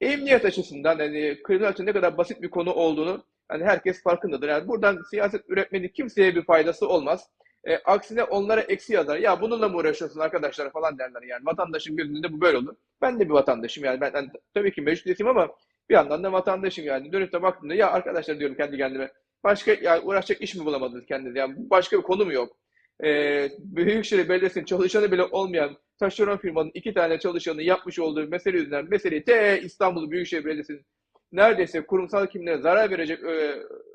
emniyet 0.01 0.45
açısından 0.45 0.99
yani 0.99 1.37
kriminal 1.43 1.69
açıdan 1.69 1.85
ne 1.85 1.93
kadar 1.93 2.17
basit 2.17 2.41
bir 2.41 2.49
konu 2.49 2.73
olduğunu 2.73 3.23
hani 3.47 3.63
herkes 3.63 4.03
farkındadır. 4.03 4.49
Yani 4.49 4.67
buradan 4.67 5.01
siyaset 5.09 5.49
üretmenin 5.49 5.87
kimseye 5.87 6.35
bir 6.35 6.45
faydası 6.45 6.87
olmaz. 6.87 7.29
E, 7.63 7.77
aksine 7.77 8.23
onlara 8.23 8.61
eksi 8.61 8.93
yazar. 8.93 9.17
Ya 9.17 9.41
bununla 9.41 9.69
mı 9.69 9.77
uğraşıyorsun 9.77 10.19
arkadaşlar 10.19 10.71
falan 10.71 10.99
derler 10.99 11.21
yani. 11.21 11.45
Vatandaşın 11.45 11.95
gözünde 11.97 12.33
bu 12.33 12.41
böyle 12.41 12.57
olur. 12.57 12.75
Ben 13.01 13.19
de 13.19 13.25
bir 13.25 13.33
vatandaşım 13.33 13.83
yani. 13.83 14.01
Ben, 14.01 14.13
ben 14.13 14.31
tabii 14.53 14.73
ki 14.73 14.81
meclis 14.81 15.05
üyesiyim 15.05 15.29
ama 15.29 15.49
bir 15.89 15.93
yandan 15.93 16.23
da 16.23 16.31
vatandaşım 16.33 16.85
yani. 16.85 17.11
Dönüp 17.11 17.33
de 17.33 17.41
baktığımda 17.41 17.75
ya 17.75 17.91
arkadaşlar 17.91 18.39
diyorum 18.39 18.57
kendi 18.57 18.77
kendime. 18.77 19.11
Başka 19.45 19.73
yani 19.81 20.01
uğraşacak 20.01 20.41
iş 20.41 20.55
mi 20.55 20.65
bulamadınız 20.65 21.05
kendinize? 21.05 21.39
Yani 21.39 21.55
başka 21.57 21.97
bir 21.97 22.03
konu 22.03 22.25
mu 22.25 22.33
yok? 22.33 22.57
E, 23.03 23.49
Büyükşehir 23.59 24.29
Belediyesi'nin 24.29 24.65
çalışanı 24.65 25.11
bile 25.11 25.23
olmayan 25.23 25.77
taşeron 25.99 26.37
firmanın 26.37 26.71
iki 26.73 26.93
tane 26.93 27.19
çalışanı 27.19 27.61
yapmış 27.61 27.99
olduğu 27.99 28.27
mesele 28.27 28.57
yüzünden 28.57 28.89
meseleyi 28.89 29.23
te 29.23 29.61
İstanbul 29.63 30.11
Büyükşehir 30.11 30.45
Belediyesi'nin 30.45 30.85
neredeyse 31.31 31.81
kurumsal 31.81 32.27
kimliğe 32.27 32.57
zarar 32.57 32.91
verecek 32.91 33.23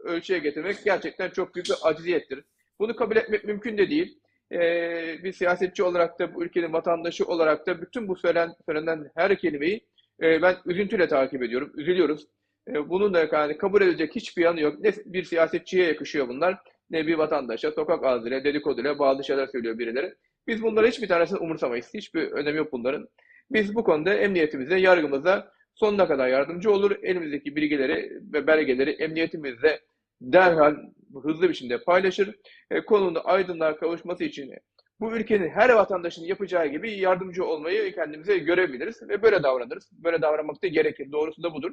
ölçüye 0.04 0.38
getirmek 0.38 0.84
gerçekten 0.84 1.30
çok 1.30 1.54
büyük 1.54 1.66
bir 1.66 1.76
aciziyettir. 1.82 2.44
Bunu 2.78 2.96
kabul 2.96 3.16
etmek 3.16 3.44
mümkün 3.44 3.78
de 3.78 3.90
değil. 3.90 4.18
Ee, 4.52 5.18
bir 5.24 5.32
siyasetçi 5.32 5.82
olarak 5.82 6.18
da 6.18 6.34
bu 6.34 6.44
ülkenin 6.44 6.72
vatandaşı 6.72 7.24
olarak 7.24 7.66
da 7.66 7.82
bütün 7.82 8.08
bu 8.08 8.16
söylenen, 8.16 8.54
söylenen 8.66 9.10
her 9.14 9.38
kelimeyi 9.38 9.86
e, 10.22 10.42
ben 10.42 10.56
üzüntüyle 10.66 11.08
takip 11.08 11.42
ediyorum. 11.42 11.72
Üzülüyoruz. 11.76 12.26
E, 12.68 12.88
bunun 12.88 13.14
da 13.14 13.28
yani 13.32 13.58
kabul 13.58 13.82
edilecek 13.82 14.16
hiçbir 14.16 14.42
yanı 14.42 14.60
yok. 14.60 14.80
Ne 14.80 14.92
bir 15.04 15.24
siyasetçiye 15.24 15.86
yakışıyor 15.86 16.28
bunlar 16.28 16.58
ne 16.90 17.06
bir 17.06 17.14
vatandaşa 17.14 17.72
sokak 17.72 18.04
ağzıyla 18.04 18.44
dedikoduyla 18.44 18.98
bazı 18.98 19.24
şeyler 19.24 19.46
söylüyor 19.46 19.78
birileri. 19.78 20.14
Biz 20.46 20.62
bunları 20.62 20.86
hiçbir 20.86 21.08
tanesini 21.08 21.38
umursamayız. 21.38 21.94
Hiçbir 21.94 22.32
önemi 22.32 22.58
yok 22.58 22.72
bunların. 22.72 23.08
Biz 23.50 23.74
bu 23.74 23.84
konuda 23.84 24.14
emniyetimize, 24.14 24.78
yargımıza 24.78 25.52
sonuna 25.74 26.08
kadar 26.08 26.28
yardımcı 26.28 26.70
olur. 26.70 26.96
Elimizdeki 27.02 27.56
bilgileri 27.56 28.20
ve 28.32 28.46
belgeleri 28.46 28.90
emniyetimizle 28.90 29.80
derhal 30.20 30.76
hızlı 31.22 31.48
bir 31.48 31.54
şekilde 31.54 31.84
paylaşır. 31.84 32.36
E, 32.70 32.80
konunun 32.80 33.20
aydınlığa 33.24 33.76
kavuşması 33.76 34.24
için 34.24 34.54
bu 35.00 35.12
ülkenin 35.12 35.48
her 35.48 35.70
vatandaşının 35.70 36.26
yapacağı 36.26 36.66
gibi 36.66 36.92
yardımcı 36.92 37.44
olmayı 37.44 37.94
kendimize 37.94 38.38
görebiliriz 38.38 39.08
ve 39.08 39.22
böyle 39.22 39.42
davranırız. 39.42 39.90
Böyle 39.92 40.22
davranmak 40.22 40.62
da 40.62 40.66
gerekir. 40.66 41.12
Doğrusu 41.12 41.42
da 41.42 41.54
budur. 41.54 41.70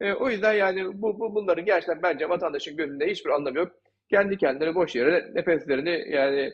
E, 0.00 0.12
o 0.12 0.30
yüzden 0.30 0.52
yani 0.52 1.02
bu, 1.02 1.20
bu 1.20 1.34
bunların 1.34 1.64
gerçekten 1.64 2.02
bence 2.02 2.28
vatandaşın 2.28 2.76
gözünde 2.76 3.10
hiçbir 3.10 3.30
anlamı 3.30 3.58
yok. 3.58 3.72
Kendi 4.10 4.36
kendileri 4.36 4.74
boş 4.74 4.94
yere 4.94 5.30
nefeslerini 5.34 6.14
yani 6.14 6.52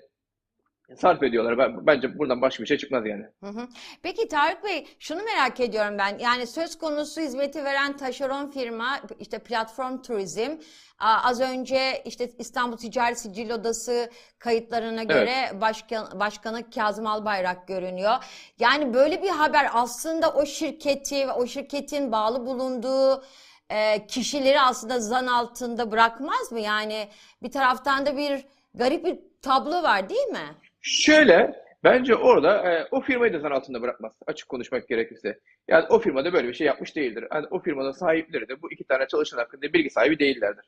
sarf 0.97 1.23
ediyorlar. 1.23 1.59
Ben, 1.59 1.87
bence 1.87 2.19
buradan 2.19 2.43
başka 2.43 2.63
bir 2.63 2.69
şey 2.69 2.79
çıkmaz 2.79 3.07
yani. 3.07 3.25
Hı 3.41 3.47
hı. 3.47 3.69
Peki 4.03 4.29
Tarık 4.29 4.65
Bey, 4.65 4.87
şunu 4.99 5.23
merak 5.23 5.61
ediyorum 5.61 5.99
ben. 5.99 6.19
Yani 6.19 6.47
söz 6.47 6.79
konusu 6.79 7.21
hizmeti 7.21 7.65
veren 7.65 7.97
taşeron 7.97 8.51
firma, 8.51 9.01
işte 9.19 9.39
Platform 9.39 10.03
Turizm, 10.03 10.51
az 10.99 11.41
önce 11.41 12.03
işte 12.05 12.31
İstanbul 12.39 12.77
Ticaret 12.77 13.19
Sicil 13.19 13.51
Odası 13.51 14.11
kayıtlarına 14.39 15.03
göre 15.03 15.61
başkan, 15.61 16.21
başkanı 16.21 16.71
Kazım 16.71 17.07
Albayrak 17.07 17.69
görünüyor. 17.69 18.15
Yani 18.59 18.95
böyle 18.95 19.23
bir 19.23 19.31
haber 19.31 19.67
aslında 19.73 20.31
o 20.31 20.47
şirketi 20.47 21.29
ve 21.29 21.33
o 21.33 21.47
şirketin 21.47 22.13
bağlı 22.13 22.47
bulunduğu 22.47 23.25
e, 23.71 24.07
kişileri 24.07 24.61
aslında 24.61 25.01
zan 25.01 25.27
altında 25.27 25.91
bırakmaz 25.91 26.53
mı? 26.53 26.61
Yani 26.61 27.09
bir 27.43 27.51
taraftan 27.51 28.07
da 28.07 28.17
bir 28.17 28.47
garip 28.75 29.05
bir 29.05 29.19
tablo 29.43 29.83
var 29.83 30.09
değil 30.09 30.27
mi? 30.27 30.55
Şöyle, 30.87 31.65
bence 31.85 32.15
orada 32.15 32.73
e, 32.73 32.89
o 32.91 33.01
firmayı 33.01 33.33
da 33.33 33.39
zan 33.39 33.51
altında 33.51 33.83
bırakmaz. 33.83 34.13
Açık 34.27 34.49
konuşmak 34.49 34.89
gerekirse. 34.89 35.41
Yani 35.69 35.87
o 35.91 35.99
firmada 35.99 36.33
böyle 36.33 36.49
bir 36.49 36.55
şey 36.55 36.67
yapmış 36.67 36.97
değildir. 36.97 37.25
Yani 37.35 37.47
o 37.51 37.61
firmanın 37.63 37.93
sahipleri 37.93 38.49
de 38.49 38.63
bu 38.63 38.73
iki 38.73 38.85
tane 38.85 39.07
çalışan 39.09 39.39
hakkında 39.39 39.73
bilgi 39.73 39.91
sahibi 39.91 40.19
değillerdir. 40.19 40.65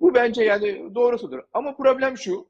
Bu 0.00 0.14
bence 0.14 0.44
yani 0.44 0.94
doğrusudur. 0.94 1.40
Ama 1.52 1.76
problem 1.76 2.18
şu. 2.18 2.48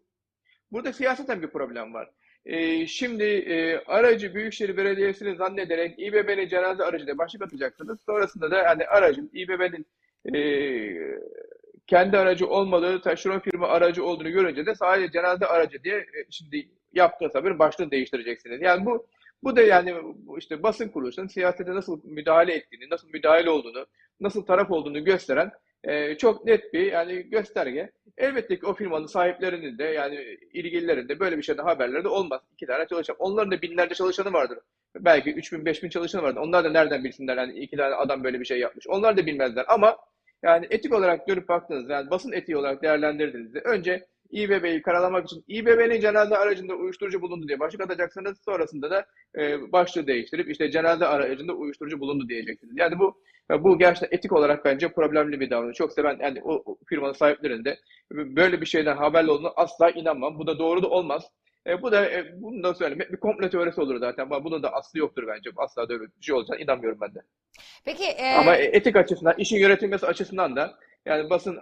Burada 0.73 0.93
siyaseten 0.93 1.43
bir 1.43 1.49
problem 1.49 1.95
var. 1.95 2.11
e, 2.47 2.87
şimdi 2.87 3.25
e, 3.25 3.79
aracı 3.87 4.35
Büyükşehir 4.35 4.77
Belediyesi'ni 4.77 5.37
zannederek 5.37 5.99
İBB'nin 5.99 6.49
cenaze 6.49 6.85
aracıyla 6.85 7.19
başlık 7.19 7.43
atacaksınız. 7.43 8.01
Sonrasında 8.07 8.51
da 8.51 8.65
hani 8.67 8.87
aracın 8.87 9.31
İBB'nin 9.35 9.87
e, 10.35 10.41
kendi 11.87 12.19
aracı 12.19 12.47
olmadığı 12.49 13.01
taşeron 13.01 13.39
firma 13.39 13.69
aracı 13.69 14.05
olduğunu 14.05 14.31
görünce 14.31 14.67
de 14.67 14.75
sadece 14.75 15.13
cenaze 15.13 15.47
aracı 15.47 15.85
diye 15.85 15.97
e, 15.97 16.31
şimdi 16.31 16.69
yaptığınız 16.93 17.35
haberin 17.35 17.59
başlığını 17.59 17.91
değiştireceksiniz. 17.91 18.63
Yani 18.63 18.87
bu 18.87 19.07
bu 19.43 19.57
da 19.57 19.63
yani 19.63 19.95
işte 20.39 20.63
basın 20.63 20.89
kuruluşlarının 20.89 21.29
siyasete 21.33 21.75
nasıl 21.75 22.01
müdahale 22.05 22.55
ettiğini, 22.55 22.91
nasıl 22.91 23.09
müdahale 23.09 23.51
olduğunu, 23.51 23.87
nasıl 24.21 24.43
taraf 24.47 24.71
olduğunu 24.71 25.05
gösteren 25.05 25.53
e, 25.85 26.19
çok 26.19 26.45
net 26.45 26.73
bir 26.75 26.93
yani 26.93 27.31
gösterge. 27.31 27.91
Elbette 28.17 28.59
ki 28.59 28.67
o 28.67 28.75
firmanın 28.75 29.07
sahiplerinin 29.07 29.79
de 29.79 29.85
yani 29.85 30.39
ilgililerin 30.53 31.09
de 31.09 31.21
böyle 31.21 31.39
bir 31.39 31.43
şeyden 31.43 31.65
haberleri 31.65 32.05
de 32.05 32.09
olmaz. 32.09 32.41
İki 32.53 32.67
tane 32.67 32.87
çalışan. 32.87 33.17
Onların 33.19 33.51
da 33.51 33.63
binlerce 33.63 33.95
çalışanı 33.95 34.33
vardır. 34.33 34.59
Belki 34.97 35.31
3000 35.31 35.65
5000 35.65 35.89
çalışanı 35.89 36.23
vardır. 36.23 36.41
Onlar 36.41 36.65
da 36.65 36.71
nereden 36.71 37.05
bilsinler 37.05 37.37
yani 37.37 37.59
iki 37.59 37.77
tane 37.77 37.95
adam 37.95 38.25
böyle 38.25 38.41
bir 38.41 38.45
şey 38.45 38.59
yapmış. 38.59 38.87
Onlar 38.89 39.17
da 39.17 39.27
bilmezler 39.27 39.65
ama 39.69 39.97
yani 40.43 40.67
etik 40.71 40.95
olarak 40.95 41.27
görüp 41.27 41.49
baktığınızda 41.49 41.93
yani 41.93 42.11
basın 42.11 42.33
etiği 42.33 42.57
olarak 42.57 42.83
değerlendirdiğinizde 42.83 43.61
önce 43.61 44.07
İBB'yi 44.31 44.83
karalamak 44.83 45.25
için 45.25 45.45
İBB'nin 45.49 46.01
cenaze 46.01 46.37
aracında 46.37 46.75
uyuşturucu 46.75 47.23
bulundu 47.23 47.49
diye 47.49 47.61
başlık 47.61 47.81
atacaksınız. 47.81 48.39
Sonrasında 48.45 48.91
da 48.91 49.07
e, 49.39 49.73
başlığı 49.73 50.07
değiştirip 50.07 50.51
işte 50.51 50.71
cenaze 50.71 51.07
aracında 51.07 51.53
uyuşturucu 51.53 52.01
bulundu 52.01 52.29
diyeceksiniz. 52.29 52.75
Yani 52.77 52.99
bu 52.99 53.23
bu 53.51 53.79
gerçekten 53.79 54.17
etik 54.17 54.33
olarak 54.33 54.65
bence 54.65 54.89
problemli 54.93 55.41
bir 55.41 55.51
davranış. 55.51 55.81
Yoksa 55.81 56.05
ben 56.05 56.19
yani 56.21 56.43
o, 56.43 56.63
o 56.67 56.79
firmanın 56.89 57.13
sahiplerinin 57.13 57.65
de 57.65 57.79
böyle 58.11 58.61
bir 58.61 58.67
şeyden 58.67 58.97
haberli 58.97 59.31
olduğunu 59.31 59.53
asla 59.57 59.91
inanmam. 59.91 60.39
Bu 60.39 60.47
da 60.47 60.59
doğru 60.59 60.83
da 60.83 60.89
olmaz. 60.89 61.31
E, 61.67 61.83
bu 61.83 61.93
da 61.93 62.11
e, 62.11 62.43
bunu 62.43 62.63
da 62.63 62.75
söylemek 62.75 63.13
bir 63.13 63.17
komplo 63.17 63.51
teorisi 63.51 63.81
olur 63.81 64.01
zaten. 64.01 64.31
Bunun 64.31 64.63
da 64.63 64.73
aslı 64.73 64.99
yoktur 64.99 65.25
bence. 65.27 65.51
Asla 65.57 65.89
böyle 65.89 66.03
bir 66.03 66.11
şey 66.21 66.35
olacağına 66.35 66.63
inanmıyorum 66.63 66.99
ben 67.01 67.15
de. 67.15 67.21
Peki 67.85 68.05
e, 68.05 68.35
Ama 68.35 68.57
etik 68.57 68.97
açısından, 68.97 69.35
işin 69.39 69.59
yönetilmesi 69.59 70.07
açısından 70.07 70.57
da 70.57 70.79
yani 71.09 71.31
basın 71.31 71.59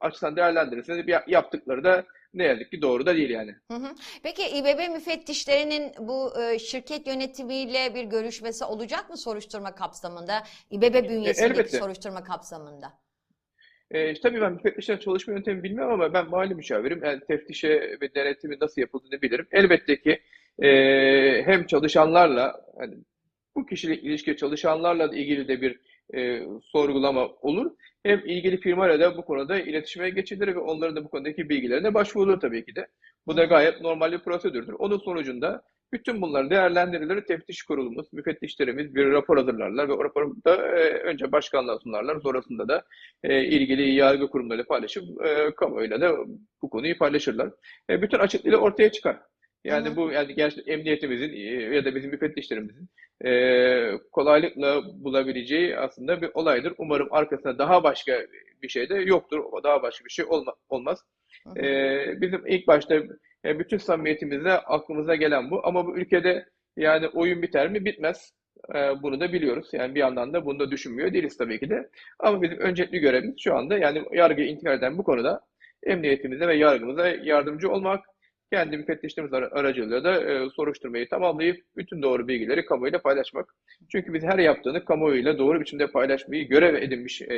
açısından 0.00 0.36
değerlendirirseniz 0.36 1.04
yaptıkları 1.26 1.84
da 1.84 2.04
ne 2.34 2.44
yazık 2.44 2.70
ki 2.70 2.82
doğru 2.82 3.06
da 3.06 3.16
değil 3.16 3.30
yani. 3.30 3.54
Hı 3.70 3.76
hı. 3.76 3.94
Peki 4.22 4.42
İBB 4.42 4.92
müfettişlerinin 4.92 5.92
bu 5.98 6.42
e, 6.42 6.58
şirket 6.58 7.06
yönetimiyle 7.06 7.94
bir 7.94 8.04
görüşmesi 8.04 8.64
olacak 8.64 9.10
mı 9.10 9.16
soruşturma 9.16 9.74
kapsamında? 9.74 10.42
İBB 10.70 11.08
bünyesindeki 11.08 11.60
elbette. 11.60 11.78
soruşturma 11.78 12.24
kapsamında. 12.24 12.92
E, 13.90 14.14
tabii 14.20 14.40
ben 14.40 14.52
müfettişler 14.52 15.00
çalışma 15.00 15.32
yöntemi 15.32 15.62
bilmiyorum 15.62 15.92
ama 15.92 16.12
ben 16.12 16.30
mali 16.30 16.54
müşavirim. 16.54 17.04
Yani 17.04 17.20
teftişe 17.28 17.98
ve 18.00 18.14
denetimi 18.14 18.56
nasıl 18.60 18.80
yapıldığını 18.80 19.22
bilirim. 19.22 19.46
Elbette 19.52 20.00
ki 20.00 20.20
e, 20.62 20.68
hem 21.42 21.66
çalışanlarla 21.66 22.66
hani 22.78 22.94
bu 23.56 23.66
kişilik 23.66 24.04
ilişki 24.04 24.36
çalışanlarla 24.36 25.14
ilgili 25.14 25.48
de 25.48 25.60
bir 25.60 25.80
e, 26.16 26.42
sorgulama 26.62 27.28
olur. 27.28 27.70
Hem 28.02 28.18
ilgili 28.26 28.60
firmayla 28.60 29.00
da 29.00 29.16
bu 29.16 29.24
konuda 29.24 29.60
iletişime 29.60 30.10
geçilir 30.10 30.48
ve 30.48 30.58
onların 30.58 30.96
da 30.96 31.04
bu 31.04 31.08
konudaki 31.08 31.48
bilgilerine 31.48 31.94
başvurulur 31.94 32.40
tabii 32.40 32.64
ki 32.64 32.76
de. 32.76 32.86
Bu 33.26 33.36
da 33.36 33.44
gayet 33.44 33.80
normal 33.80 34.12
bir 34.12 34.18
prosedürdür. 34.18 34.72
Onun 34.72 34.98
sonucunda 34.98 35.62
bütün 35.92 36.22
bunlar 36.22 36.50
değerlendirilir. 36.50 37.20
Teftiş 37.20 37.62
kurulumuz, 37.62 38.12
müfettişlerimiz 38.12 38.94
bir 38.94 39.10
rapor 39.10 39.36
hazırlarlar 39.36 39.88
ve 39.88 39.92
o 39.92 40.04
raporu 40.04 40.34
da 40.44 40.56
e, 40.56 40.98
önce 40.98 41.32
başkanlığa 41.32 41.78
sunarlar. 41.78 42.20
Sonrasında 42.20 42.68
da 42.68 42.84
e, 43.22 43.44
ilgili 43.44 43.94
yargı 43.94 44.28
kurumlarıyla 44.30 44.64
paylaşıp 44.64 45.04
e, 45.26 45.54
kamuoyuyla 45.54 46.00
da 46.00 46.16
bu 46.62 46.70
konuyu 46.70 46.98
paylaşırlar. 46.98 47.50
E, 47.90 48.02
bütün 48.02 48.18
açıklığıyla 48.18 48.58
ortaya 48.58 48.92
çıkar. 48.92 49.18
Yani 49.64 49.88
Hı 49.88 49.96
bu 49.96 50.10
yani 50.10 50.34
gerçekten 50.34 50.72
emniyetimizin 50.72 51.32
e, 51.32 51.38
ya 51.76 51.84
da 51.84 51.94
bizim 51.94 52.10
müfettişlerimizin 52.10 52.88
e, 53.24 53.90
kolaylıkla 54.12 54.82
bulabileceği 55.04 55.76
aslında 55.78 56.22
bir 56.22 56.30
olaydır. 56.34 56.74
Umarım 56.78 57.08
arkasında 57.10 57.58
daha 57.58 57.84
başka 57.84 58.26
bir 58.62 58.68
şey 58.68 58.88
de 58.88 58.94
yoktur. 58.94 59.44
Daha 59.64 59.82
başka 59.82 60.04
bir 60.04 60.10
şey 60.10 60.24
olma, 60.24 60.54
olmaz. 60.68 61.04
E, 61.56 61.64
bizim 62.20 62.46
ilk 62.46 62.66
başta 62.66 62.94
e, 63.44 63.58
bütün 63.58 63.78
samimiyetimizle 63.78 64.52
aklımıza 64.52 65.14
gelen 65.14 65.50
bu. 65.50 65.66
Ama 65.66 65.86
bu 65.86 65.96
ülkede 65.96 66.46
yani 66.76 67.08
oyun 67.08 67.42
biter 67.42 67.70
mi? 67.70 67.84
Bitmez. 67.84 68.32
E, 68.74 69.02
bunu 69.02 69.20
da 69.20 69.32
biliyoruz. 69.32 69.68
Yani 69.72 69.94
bir 69.94 70.00
yandan 70.00 70.32
da 70.32 70.46
bunu 70.46 70.58
da 70.58 70.70
düşünmüyor 70.70 71.12
değiliz 71.12 71.36
tabii 71.36 71.60
ki 71.60 71.70
de. 71.70 71.90
Ama 72.18 72.42
bizim 72.42 72.58
öncelikli 72.58 72.98
görevimiz 72.98 73.34
şu 73.38 73.56
anda 73.56 73.78
yani 73.78 74.02
yargıya 74.12 74.46
intikal 74.46 74.78
eden 74.78 74.98
bu 74.98 75.04
konuda 75.04 75.40
emniyetimize 75.82 76.48
ve 76.48 76.56
yargımıza 76.56 77.08
yardımcı 77.08 77.70
olmak. 77.70 78.04
Kendi 78.52 78.76
müfettişlerimiz 78.76 79.32
ar- 79.32 79.42
aracılığıyla 79.52 80.04
da 80.04 80.32
e, 80.32 80.50
soruşturmayı 80.50 81.08
tamamlayıp 81.08 81.64
bütün 81.76 82.02
doğru 82.02 82.28
bilgileri 82.28 82.64
kamuoyuyla 82.64 83.02
paylaşmak. 83.02 83.54
Çünkü 83.92 84.14
biz 84.14 84.22
her 84.24 84.38
yaptığını 84.38 84.84
kamuoyuyla 84.84 85.38
doğru 85.38 85.60
biçimde 85.60 85.86
paylaşmayı 85.86 86.48
görev 86.48 86.74
edinmiş 86.74 87.22
e, 87.22 87.28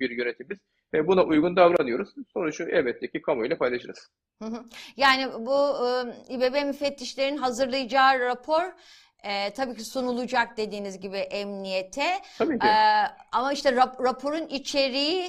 bir 0.00 0.10
yönetimiz. 0.10 0.58
Ve 0.94 1.06
buna 1.06 1.24
uygun 1.24 1.56
davranıyoruz. 1.56 2.08
Sonucu 2.32 2.64
elbette 2.64 3.10
ki 3.10 3.22
kamuoyuyla 3.22 3.58
paylaşırız. 3.58 4.08
Yani 4.96 5.26
bu 5.46 5.56
e, 5.86 5.88
İBB 6.34 6.66
müfettişlerin 6.66 7.36
hazırlayacağı 7.36 8.20
rapor 8.20 8.62
e, 9.24 9.52
tabii 9.52 9.74
ki 9.74 9.84
sunulacak 9.84 10.56
dediğiniz 10.56 11.00
gibi 11.00 11.16
emniyete. 11.16 12.06
Tabii 12.38 12.58
ki. 12.58 12.66
E, 12.66 12.72
ama 13.32 13.52
işte 13.52 13.68
rap- 13.68 14.04
raporun 14.04 14.46
içeriği 14.46 15.24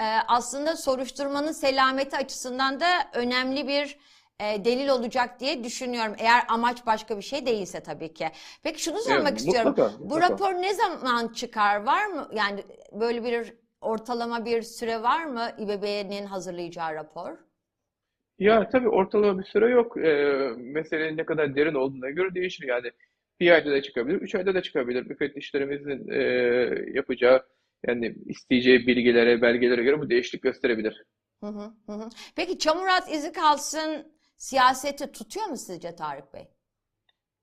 e, 0.00 0.04
aslında 0.28 0.76
soruşturmanın 0.76 1.52
selameti 1.52 2.16
açısından 2.16 2.80
da 2.80 2.86
önemli 3.14 3.68
bir 3.68 3.96
e, 4.40 4.64
delil 4.64 4.88
olacak 4.88 5.40
diye 5.40 5.64
düşünüyorum. 5.64 6.14
Eğer 6.18 6.44
amaç 6.48 6.86
başka 6.86 7.16
bir 7.16 7.22
şey 7.22 7.46
değilse 7.46 7.80
tabii 7.82 8.14
ki. 8.14 8.28
Peki 8.62 8.82
şunu 8.82 8.98
sormak 8.98 9.28
Evet, 9.28 9.38
istiyorum. 9.38 9.68
mutlaka, 9.70 10.10
Bu 10.10 10.20
rapor 10.20 10.52
ne 10.54 10.74
zaman 10.74 11.28
çıkar? 11.28 11.84
Var 11.84 12.06
mı? 12.06 12.28
Yani 12.34 12.64
böyle 12.92 13.24
bir 13.24 13.54
ortalama 13.80 14.44
bir 14.44 14.62
süre 14.62 15.02
var 15.02 15.24
mı 15.24 15.50
İBB'nin 15.58 16.26
hazırlayacağı 16.26 16.94
rapor? 16.94 17.38
Ya 18.38 18.68
tabii 18.68 18.88
ortalama 18.88 19.38
bir 19.38 19.44
süre 19.44 19.68
yok. 19.70 19.96
Ee, 19.98 20.50
meselenin 20.58 21.16
ne 21.16 21.24
kadar 21.26 21.56
derin 21.56 21.74
olduğuna 21.74 22.10
göre 22.10 22.34
değişir. 22.34 22.68
Yani 22.68 22.90
bir 23.40 23.50
ayda 23.50 23.70
da 23.70 23.82
çıkabilir, 23.82 24.20
üç 24.20 24.34
ayda 24.34 24.54
da 24.54 24.62
çıkabilir. 24.62 25.06
Müfettişlerimizin 25.06 26.08
e, 26.12 26.22
yapacağı, 26.94 27.46
yani 27.86 28.16
isteyeceği 28.26 28.86
bilgilere, 28.86 29.42
belgelere 29.42 29.82
göre 29.82 30.00
bu 30.00 30.10
değişiklik 30.10 30.42
gösterebilir. 30.42 31.04
Hı 31.42 31.46
hı, 31.46 31.72
hı. 31.86 32.08
Peki 32.36 32.58
çamurat 32.58 33.12
izi 33.12 33.32
kalsın 33.32 34.13
siyaseti 34.36 35.12
tutuyor 35.12 35.46
mu 35.46 35.56
sizce 35.56 35.96
Tarık 35.96 36.34
Bey? 36.34 36.48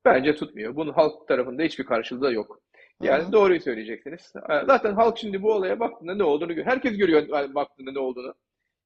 Bence 0.06 0.36
tutmuyor. 0.36 0.76
Bunun 0.76 0.94
halk 0.94 1.28
tarafında 1.28 1.64
hiçbir 1.64 1.86
karşılığı 1.86 2.22
da 2.22 2.32
yok. 2.32 2.62
Yani 3.02 3.24
hı. 3.24 3.32
doğruyu 3.32 3.62
söyleyeceksiniz. 3.62 4.34
Ee, 4.50 4.66
Zaten 4.66 4.94
halk 4.94 5.18
şimdi 5.18 5.44
bu 5.44 5.54
olaya 5.54 5.80
baktığında 5.80 6.16
ne 6.16 6.24
olduğunu 6.24 6.50
görüyor. 6.50 6.68
Herkes 6.68 6.98
görüyor 6.98 7.28
yani 7.30 7.56
baktığında 7.56 7.92
ne 7.92 8.00
olduğunu. 8.00 8.34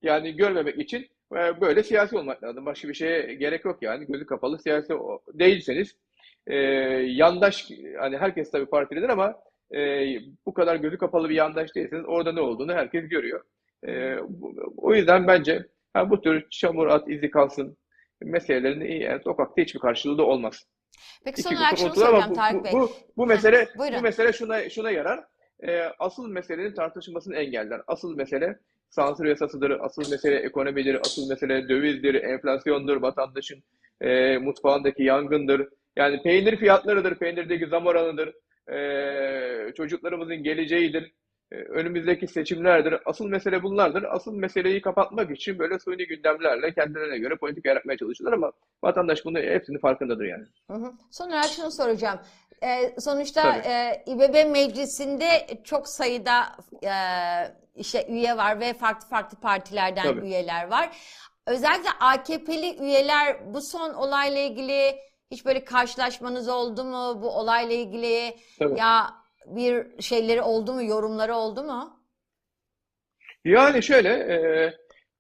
Yani 0.02 0.36
görmemek 0.36 0.80
için 0.80 1.08
e, 1.34 1.62
böyle 1.62 1.84
siyasi 1.84 2.18
olmak 2.18 2.44
lazım. 2.44 2.66
Başka 2.66 2.88
bir 2.88 2.94
şeye 2.94 3.34
gerek 3.34 3.66
yok 3.66 3.82
yani. 3.82 4.06
Gözü 4.06 4.26
kapalı 4.26 4.60
siyasi 4.60 4.94
değilseniz 5.34 5.96
e, 6.48 6.56
yandaş 7.06 7.72
hani 8.00 8.18
herkes 8.18 8.52
tabii 8.52 8.66
partilidir 8.66 9.10
ama 9.10 9.36
e, 9.76 10.06
bu 10.46 10.54
kadar 10.54 10.76
gözü 10.76 10.98
kapalı 10.98 11.30
bir 11.30 11.36
yandaş 11.36 11.76
değilseniz 11.76 12.06
orada 12.08 12.32
ne 12.32 12.42
olduğunu 12.42 12.74
herkes 12.74 13.10
görüyor. 13.10 13.44
E, 13.88 14.16
o 14.78 14.94
yüzden 14.96 15.28
bence 15.28 15.66
ha, 15.94 16.10
bu 16.10 16.22
tür 16.22 16.50
çamur 16.50 16.88
at 16.88 17.10
izi 17.10 17.32
kalsın 17.32 17.78
meselelerin 18.22 19.02
yani 19.02 19.22
sokakta 19.24 19.62
hiçbir 19.62 19.80
karşılığı 19.80 20.18
da 20.18 20.24
olmaz. 20.24 20.64
Peki 21.26 21.42
son 21.42 21.52
İki 21.52 21.60
olarak 21.60 21.78
gün 21.78 21.84
şunu 21.84 21.96
soracağım 21.96 22.32
bu, 22.32 22.36
Tarık 22.36 22.60
bu, 22.60 22.64
Bey. 22.64 22.72
bu, 22.74 22.92
bu 23.18 23.24
Heh, 23.24 23.28
mesele 23.28 23.68
bu 23.76 23.80
buyurun. 23.80 24.02
mesele 24.04 24.34
şuna 24.34 24.70
şuna 24.70 24.92
yarar. 24.92 25.24
Ee, 25.68 25.82
asıl 26.00 26.28
meselenin 26.28 26.74
tartışılmasını 26.74 27.36
engeller. 27.36 27.82
Asıl 27.88 28.16
mesele 28.16 28.60
sansür 28.90 29.26
yasasıdır, 29.26 29.78
asıl 29.80 30.12
mesele 30.12 30.36
ekonomidir, 30.36 30.96
asıl 30.96 31.30
mesele 31.30 31.70
dövizdir, 31.70 32.16
enflasyondur, 32.16 33.02
vatandaşın 33.02 33.64
e, 34.02 34.38
mutfağındaki 34.38 35.04
yangındır. 35.04 35.68
Yani 35.96 36.24
peynir 36.24 36.58
fiyatlarıdır, 36.58 37.16
peynirdeki 37.16 37.68
zam 37.68 37.86
oranıdır, 37.86 38.34
e, 38.74 39.74
çocuklarımızın 39.74 40.44
geleceğidir, 40.44 41.04
e, 41.04 41.12
önümüzdeki 41.52 42.28
seçimlerdir. 42.28 42.96
Asıl 43.06 43.28
mesele 43.28 43.64
bunlardır. 43.64 44.04
Asıl 44.10 44.34
meseleyi 44.34 44.82
kapatmak 44.82 45.32
için 45.32 45.60
böyle 45.60 45.80
suni 45.80 46.08
gündemlerle 46.08 46.74
kendilerine 46.74 47.18
göre 47.18 47.36
politika 47.36 47.70
yaratmaya 47.70 47.98
çalışıyorlar 47.98 48.38
ama 48.38 48.52
vatandaş 48.84 49.26
bunu 49.26 49.40
hepsinin 49.40 49.80
farkındadır 49.80 50.26
yani. 50.26 50.46
Hı 50.72 50.78
hı. 50.78 50.92
Son 51.12 51.28
olarak 51.28 51.46
şunu 51.46 51.72
soracağım. 51.72 52.20
Ee, 52.64 52.96
sonuçta 53.00 53.42
Tabii. 53.42 53.68
e, 53.68 54.04
İBB 54.08 54.52
meclisinde 54.52 55.48
çok 55.64 55.90
sayıda 55.90 56.44
e, 56.84 56.94
işte 57.76 58.08
üye 58.10 58.38
var 58.38 58.60
ve 58.60 58.74
farklı 58.74 59.08
farklı 59.08 59.38
partilerden 59.40 60.04
Tabii. 60.04 60.26
üyeler 60.26 60.68
var. 60.68 60.98
Özellikle 61.48 61.90
AKP'li 62.00 62.78
üyeler 62.84 63.54
bu 63.54 63.60
son 63.62 63.94
olayla 63.94 64.40
ilgili 64.42 64.96
hiç 65.32 65.46
böyle 65.46 65.66
karşılaşmanız 65.66 66.48
oldu 66.50 66.84
mu? 66.84 67.22
Bu 67.22 67.30
olayla 67.30 67.76
ilgili 67.76 68.36
Tabii. 68.60 68.80
ya 68.80 69.08
bir 69.48 70.02
şeyleri 70.02 70.42
oldu 70.42 70.74
mu, 70.74 70.84
yorumları 70.84 71.36
oldu 71.36 71.64
mu? 71.64 72.00
Yani 73.46 73.84
şöyle, 73.84 74.10
e, 74.10 74.74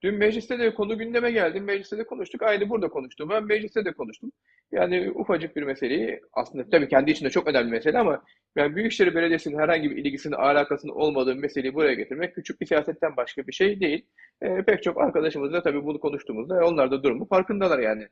Dün 0.06 0.16
mecliste 0.16 0.60
de 0.60 0.74
konu 0.74 0.98
gündeme 0.98 1.32
geldi. 1.32 1.62
Mecliste 1.62 1.98
de 1.98 2.04
konuştuk. 2.04 2.42
Aynı 2.42 2.70
burada 2.70 2.90
konuştum. 2.90 3.30
Ben 3.30 3.44
mecliste 3.44 3.86
de 3.86 3.94
konuştum. 3.94 4.32
Yani 4.72 5.12
ufacık 5.12 5.56
bir 5.56 5.64
meseleyi 5.64 6.22
aslında 6.34 6.70
tabii 6.70 6.88
kendi 6.88 7.12
içinde 7.12 7.30
çok 7.30 7.48
önemli 7.48 7.72
mesele 7.72 8.00
ama 8.00 8.24
yani 8.56 8.76
Büyükşehir 8.76 9.16
Belediyesi'nin 9.16 9.60
herhangi 9.60 9.92
bir 9.92 9.98
ilgisinin, 10.06 10.36
alakasının 10.36 10.94
olmadığı 10.94 11.36
meseleyi 11.36 11.74
buraya 11.74 11.94
getirmek 11.94 12.36
küçük 12.36 12.62
bir 12.62 12.66
siyasetten 12.66 13.18
başka 13.18 13.48
bir 13.48 13.54
şey 13.54 13.80
değil. 13.80 14.06
Ee, 14.42 14.64
pek 14.68 14.84
çok 14.84 15.02
arkadaşımız 15.02 15.54
da 15.54 15.64
tabii 15.64 15.86
bunu 15.86 16.00
konuştuğumuzda 16.00 16.66
onlar 16.66 16.92
da 16.92 17.04
durumu 17.04 17.28
farkındalar 17.28 17.80
yani. 17.80 18.08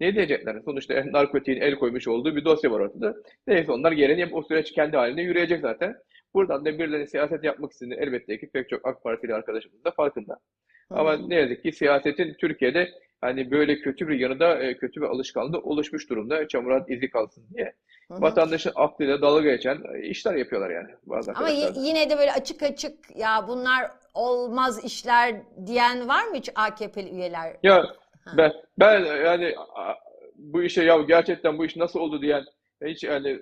Ne 0.00 0.14
diyecekler? 0.14 0.60
Sonuçta 0.64 0.94
narkotiğin 1.12 1.60
el 1.60 1.74
koymuş 1.74 2.08
olduğu 2.08 2.36
bir 2.36 2.44
dosya 2.44 2.70
var 2.70 2.80
ortada. 2.80 3.14
Neyse 3.46 3.72
onlar 3.72 3.92
gereğini 3.92 4.20
yapıp 4.20 4.36
o 4.36 4.42
süreç 4.42 4.72
kendi 4.72 4.96
halinde 4.96 5.22
yürüyecek 5.22 5.60
zaten. 5.60 5.96
Buradan 6.34 6.64
da 6.64 6.78
birileri 6.78 7.06
siyaset 7.06 7.44
yapmak 7.44 7.72
istediğini 7.72 7.94
elbette 7.94 8.38
ki 8.38 8.50
pek 8.52 8.68
çok 8.68 8.88
AK 8.88 9.02
Partili 9.02 9.34
arkadaşımız 9.34 9.84
da 9.84 9.90
farkında. 9.90 10.38
Ama 10.90 11.16
ne 11.16 11.34
yazık 11.34 11.62
ki 11.62 11.72
siyasetin 11.72 12.34
Türkiye'de 12.40 12.90
hani 13.20 13.50
böyle 13.50 13.78
kötü 13.78 14.08
bir 14.08 14.20
yanı 14.20 14.40
da 14.40 14.58
e, 14.58 14.76
kötü 14.76 15.00
bir 15.00 15.06
alışkanlığı 15.06 15.58
oluşmuş 15.58 16.10
durumda. 16.10 16.48
Çamura 16.48 16.84
izi 16.88 17.10
kalsın 17.10 17.44
diye. 17.54 17.72
Hı 18.08 18.14
hı. 18.14 18.22
Vatandaşın 18.22 18.72
aklıyla 18.74 19.22
dalga 19.22 19.50
geçen 19.50 19.78
e, 19.94 20.08
işler 20.08 20.34
yapıyorlar 20.34 20.70
yani 20.70 20.88
bazı 21.06 21.32
Ama 21.32 21.48
yine 21.76 22.10
de 22.10 22.18
böyle 22.18 22.32
açık 22.32 22.62
açık 22.62 23.16
ya 23.16 23.44
bunlar 23.48 23.90
olmaz 24.14 24.84
işler 24.84 25.34
diyen 25.66 26.08
var 26.08 26.24
mı 26.24 26.36
hiç 26.36 26.50
AKP'li 26.54 27.10
üyeler? 27.10 27.56
Ya 27.62 27.84
Ha. 28.28 28.36
ben 28.36 28.52
ben 28.78 29.00
yani 29.24 29.54
bu 30.36 30.62
işe 30.62 30.84
ya 30.84 31.00
gerçekten 31.08 31.58
bu 31.58 31.64
iş 31.64 31.76
nasıl 31.76 32.00
oldu 32.00 32.22
diyen 32.22 32.44
hiç 32.84 33.04
yani 33.04 33.40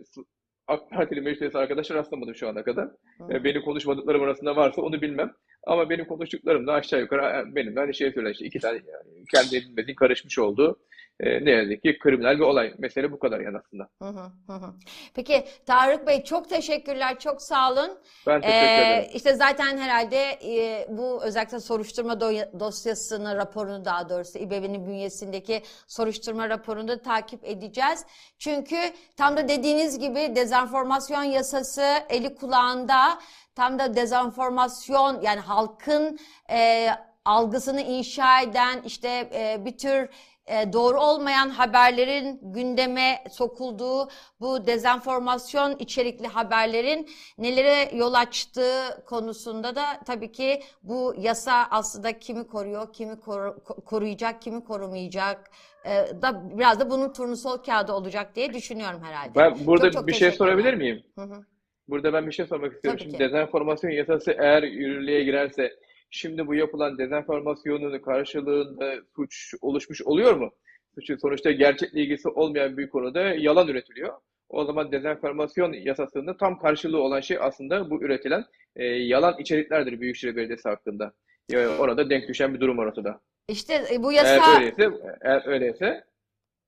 AK 0.69 0.91
Partili 0.91 1.21
meclis 1.21 1.55
arkadaşlar 1.57 1.99
rastlamadım 1.99 2.35
şu 2.35 2.49
ana 2.49 2.63
kadar. 2.65 2.85
Hı 3.19 3.33
E, 3.33 3.45
Benim 3.45 3.63
konuşmadıklarım 3.63 4.23
arasında 4.23 4.57
varsa 4.57 4.83
onu 4.83 5.03
bilmem. 5.03 5.33
Ama 5.67 5.91
benim 5.91 6.05
konuştuklarım 6.05 6.67
da 6.67 6.73
aşağı 6.73 7.01
yukarı 7.01 7.23
e, 7.51 7.55
benim 7.55 7.77
de 7.77 7.81
hani 7.81 7.95
şey 7.95 8.13
söyler 8.13 8.31
işte 8.31 8.45
iki 8.45 8.59
tane 8.59 8.75
yani 8.75 9.25
kendi 9.35 9.53
bilmediğin 9.67 9.97
karışmış 9.97 10.39
olduğu 10.39 10.79
ne 11.21 11.51
yazık 11.51 11.83
ki 11.83 11.99
kriminal 11.99 12.35
bir 12.35 12.41
olay. 12.45 12.75
Mesele 12.79 13.13
bu 13.13 13.19
kadar 13.19 13.41
yani 13.41 13.59
aslında. 13.59 13.89
Hı 14.03 14.09
hı, 14.09 14.33
hı 14.47 14.53
hı. 14.53 14.75
Peki 15.15 15.45
Tarık 15.67 16.07
Bey 16.07 16.25
çok 16.25 16.49
teşekkürler, 16.49 17.19
çok 17.19 17.43
sağ 17.43 17.73
olun. 17.73 17.99
Ben 18.27 18.41
teşekkür 18.41 18.83
Ee, 18.83 18.83
ederim. 18.93 19.11
işte 19.15 19.35
zaten 19.35 19.79
herhalde 19.79 20.39
e, 20.45 20.87
bu 20.91 21.25
özellikle 21.25 21.61
soruşturma 21.61 22.13
do- 22.13 22.61
dosyasını, 22.61 23.37
raporunu 23.37 23.85
daha 23.85 24.09
doğrusu 24.09 24.39
İBB'nin 24.39 24.87
bünyesindeki 24.87 25.63
soruşturma 25.87 26.49
raporunu 26.49 26.89
da 26.89 27.03
takip 27.03 27.45
edeceğiz. 27.45 28.05
Çünkü 28.39 28.77
tam 29.17 29.37
da 29.37 29.49
dediğiniz 29.49 29.99
gibi 29.99 30.37
dezenformasyon 30.37 31.23
yasası 31.23 31.85
eli 32.09 32.35
kulağında, 32.35 33.19
tam 33.55 33.79
da 33.79 33.95
dezenformasyon 33.95 35.21
yani 35.23 35.41
halkın 35.41 36.19
e, 36.51 36.89
algısını 37.27 37.81
inşa 37.81 38.41
eden 38.41 38.83
işte 38.87 39.09
e, 39.35 39.65
bir 39.65 39.79
tür 39.79 40.09
e, 40.47 40.73
doğru 40.73 41.01
olmayan 41.01 41.49
haberlerin 41.51 42.41
gündeme 42.43 43.25
sokulduğu 43.31 44.09
bu 44.41 44.67
dezenformasyon 44.67 45.77
içerikli 45.79 46.27
haberlerin 46.27 47.09
nelere 47.39 47.97
yol 47.97 48.15
açtığı 48.15 49.03
konusunda 49.07 49.77
da 49.77 49.85
tabii 50.07 50.33
ki 50.33 50.63
bu 50.83 51.15
yasa 51.19 51.67
aslında 51.71 52.19
kimi 52.19 52.47
koruyor, 52.47 52.93
kimi 52.93 53.13
koru- 53.13 53.59
ko- 53.65 53.85
koruyacak, 53.85 54.43
kimi 54.43 54.65
korumayacak 54.65 55.51
e, 55.85 56.23
da 56.23 56.59
biraz 56.59 56.81
da 56.81 56.91
bunun 56.91 57.13
turnusol 57.13 57.59
kağıdı 57.59 57.93
olacak 57.93 58.35
diye 58.37 58.55
düşünüyorum 58.55 59.01
herhalde. 59.05 59.35
Ben 59.35 59.67
burada 59.67 59.85
Çok 59.85 59.93
çok 59.93 60.07
bir 60.07 60.13
şey 60.13 60.31
sorabilir 60.31 60.75
miyim? 60.75 61.03
Hı 61.15 61.23
hı. 61.23 61.45
Burada 61.89 62.13
ben 62.13 62.27
bir 62.27 62.33
şey 62.33 62.47
sormak 62.47 62.73
istiyorum. 62.75 62.99
Tabii 62.99 63.11
Şimdi 63.11 63.25
ki. 63.25 63.25
dezenformasyon 63.25 63.91
yasası 63.91 64.33
eğer 64.39 64.63
yürürlüğe 64.63 65.25
girerse 65.25 65.73
şimdi 66.11 66.47
bu 66.47 66.55
yapılan 66.55 66.99
dezenformasyonun 66.99 67.99
karşılığında 67.99 68.95
suç 69.17 69.55
oluşmuş 69.61 70.03
oluyor 70.03 70.37
mu? 70.37 70.51
Suçun 70.95 71.17
sonuçta 71.17 71.51
gerçekle 71.51 72.01
ilgisi 72.01 72.29
olmayan 72.29 72.77
bir 72.77 72.89
konuda 72.89 73.21
yalan 73.21 73.69
üretiliyor. 73.69 74.15
O 74.49 74.65
zaman 74.65 74.93
dezenformasyon 74.93 75.73
yasasının 75.73 76.35
tam 76.35 76.59
karşılığı 76.59 77.03
olan 77.03 77.21
şey 77.21 77.39
aslında 77.41 77.91
bu 77.91 78.03
üretilen 78.03 78.45
e, 78.77 78.85
yalan 78.85 79.39
içeriklerdir 79.39 80.01
Büyükşehir 80.01 80.37
Belediyesi 80.37 80.69
hakkında. 80.69 81.13
Yani 81.51 81.69
orada 81.69 82.11
denk 82.11 82.29
düşen 82.29 82.55
bir 82.55 82.61
durum 82.61 82.79
ortada. 82.79 83.21
İşte 83.49 83.85
e, 83.93 84.03
bu 84.03 84.13
Eğer 84.13 84.25
yasa 84.25 84.57
öyleyse, 84.57 84.91
eğer 85.21 85.47
öyleyse 85.47 86.05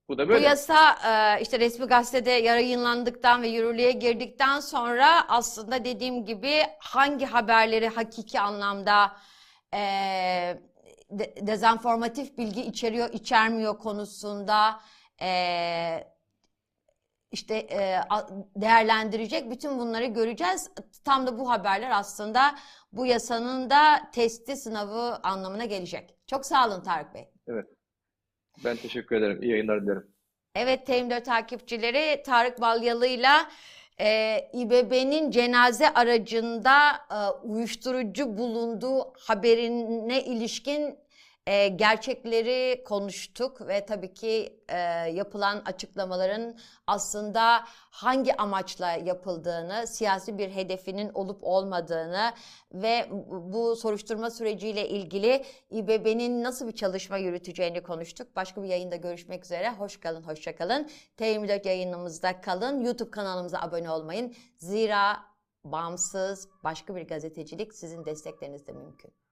bu 0.08 0.18
da 0.18 0.24
Bu 0.24 0.28
böyle. 0.28 0.46
yasa 0.46 0.92
e, 1.38 1.42
işte 1.42 1.60
resmi 1.60 1.86
gazetede 1.86 2.30
yayınlandıktan 2.30 3.42
ve 3.42 3.48
yürürlüğe 3.48 3.92
girdikten 3.92 4.60
sonra 4.60 5.28
aslında 5.28 5.84
dediğim 5.84 6.24
gibi 6.24 6.62
hangi 6.78 7.26
haberleri 7.26 7.88
hakiki 7.88 8.40
anlamda 8.40 9.12
e, 9.74 9.78
de- 11.10 11.34
dezenformatif 11.46 12.38
bilgi 12.38 12.62
içeriyor, 12.62 13.10
içermiyor 13.12 13.78
konusunda 13.78 14.80
e, 15.22 15.28
işte 17.32 17.56
e, 17.56 18.00
değerlendirecek 18.56 19.50
bütün 19.50 19.78
bunları 19.78 20.04
göreceğiz. 20.04 20.70
Tam 21.04 21.26
da 21.26 21.38
bu 21.38 21.50
haberler 21.50 21.90
aslında 21.90 22.54
bu 22.92 23.06
yasanın 23.06 23.70
da 23.70 24.10
testi 24.12 24.56
sınavı 24.56 25.16
anlamına 25.22 25.64
gelecek. 25.64 26.14
Çok 26.26 26.46
sağ 26.46 26.68
olun 26.68 26.82
Tarık 26.82 27.14
Bey. 27.14 27.30
Ben 28.64 28.76
teşekkür 28.76 29.16
ederim. 29.16 29.42
İyi 29.42 29.50
yayınlar 29.50 29.82
dilerim. 29.82 30.06
Evet 30.54 30.88
TM4 30.88 31.22
takipçileri 31.22 32.22
Tarık 32.22 32.60
Balyalı'yla 32.60 33.50
e, 34.00 34.38
İBB'nin 34.52 35.30
cenaze 35.30 35.94
aracında 35.94 36.92
e, 37.10 37.46
uyuşturucu 37.46 38.38
bulunduğu 38.38 39.12
haberine 39.18 40.24
ilişkin 40.24 40.98
e, 41.48 41.68
gerçekleri 41.68 42.84
konuştuk 42.84 43.68
ve 43.68 43.86
tabii 43.86 44.14
ki 44.14 44.60
e, 44.68 44.78
yapılan 45.12 45.62
açıklamaların 45.64 46.58
aslında 46.86 47.64
hangi 47.90 48.36
amaçla 48.36 48.92
yapıldığını, 48.92 49.86
siyasi 49.86 50.38
bir 50.38 50.50
hedefinin 50.50 51.10
olup 51.14 51.38
olmadığını 51.42 52.32
ve 52.72 53.08
bu 53.30 53.76
soruşturma 53.76 54.30
süreciyle 54.30 54.88
ilgili 54.88 55.44
İBB'nin 55.70 56.42
nasıl 56.44 56.68
bir 56.68 56.72
çalışma 56.72 57.18
yürüteceğini 57.18 57.82
konuştuk. 57.82 58.36
Başka 58.36 58.62
bir 58.62 58.68
yayında 58.68 58.96
görüşmek 58.96 59.44
üzere. 59.44 59.70
Hoş 59.70 60.00
kalın, 60.00 60.22
hoşça 60.22 60.56
kalın. 60.56 60.88
T24 61.18 61.68
yayınımızda 61.68 62.40
kalın. 62.40 62.84
YouTube 62.84 63.10
kanalımıza 63.10 63.58
abone 63.58 63.90
olmayın. 63.90 64.34
Zira 64.56 65.16
bağımsız 65.64 66.48
başka 66.64 66.96
bir 66.96 67.08
gazetecilik 67.08 67.74
sizin 67.74 68.04
desteklerinizle 68.04 68.72
mümkün. 68.72 69.27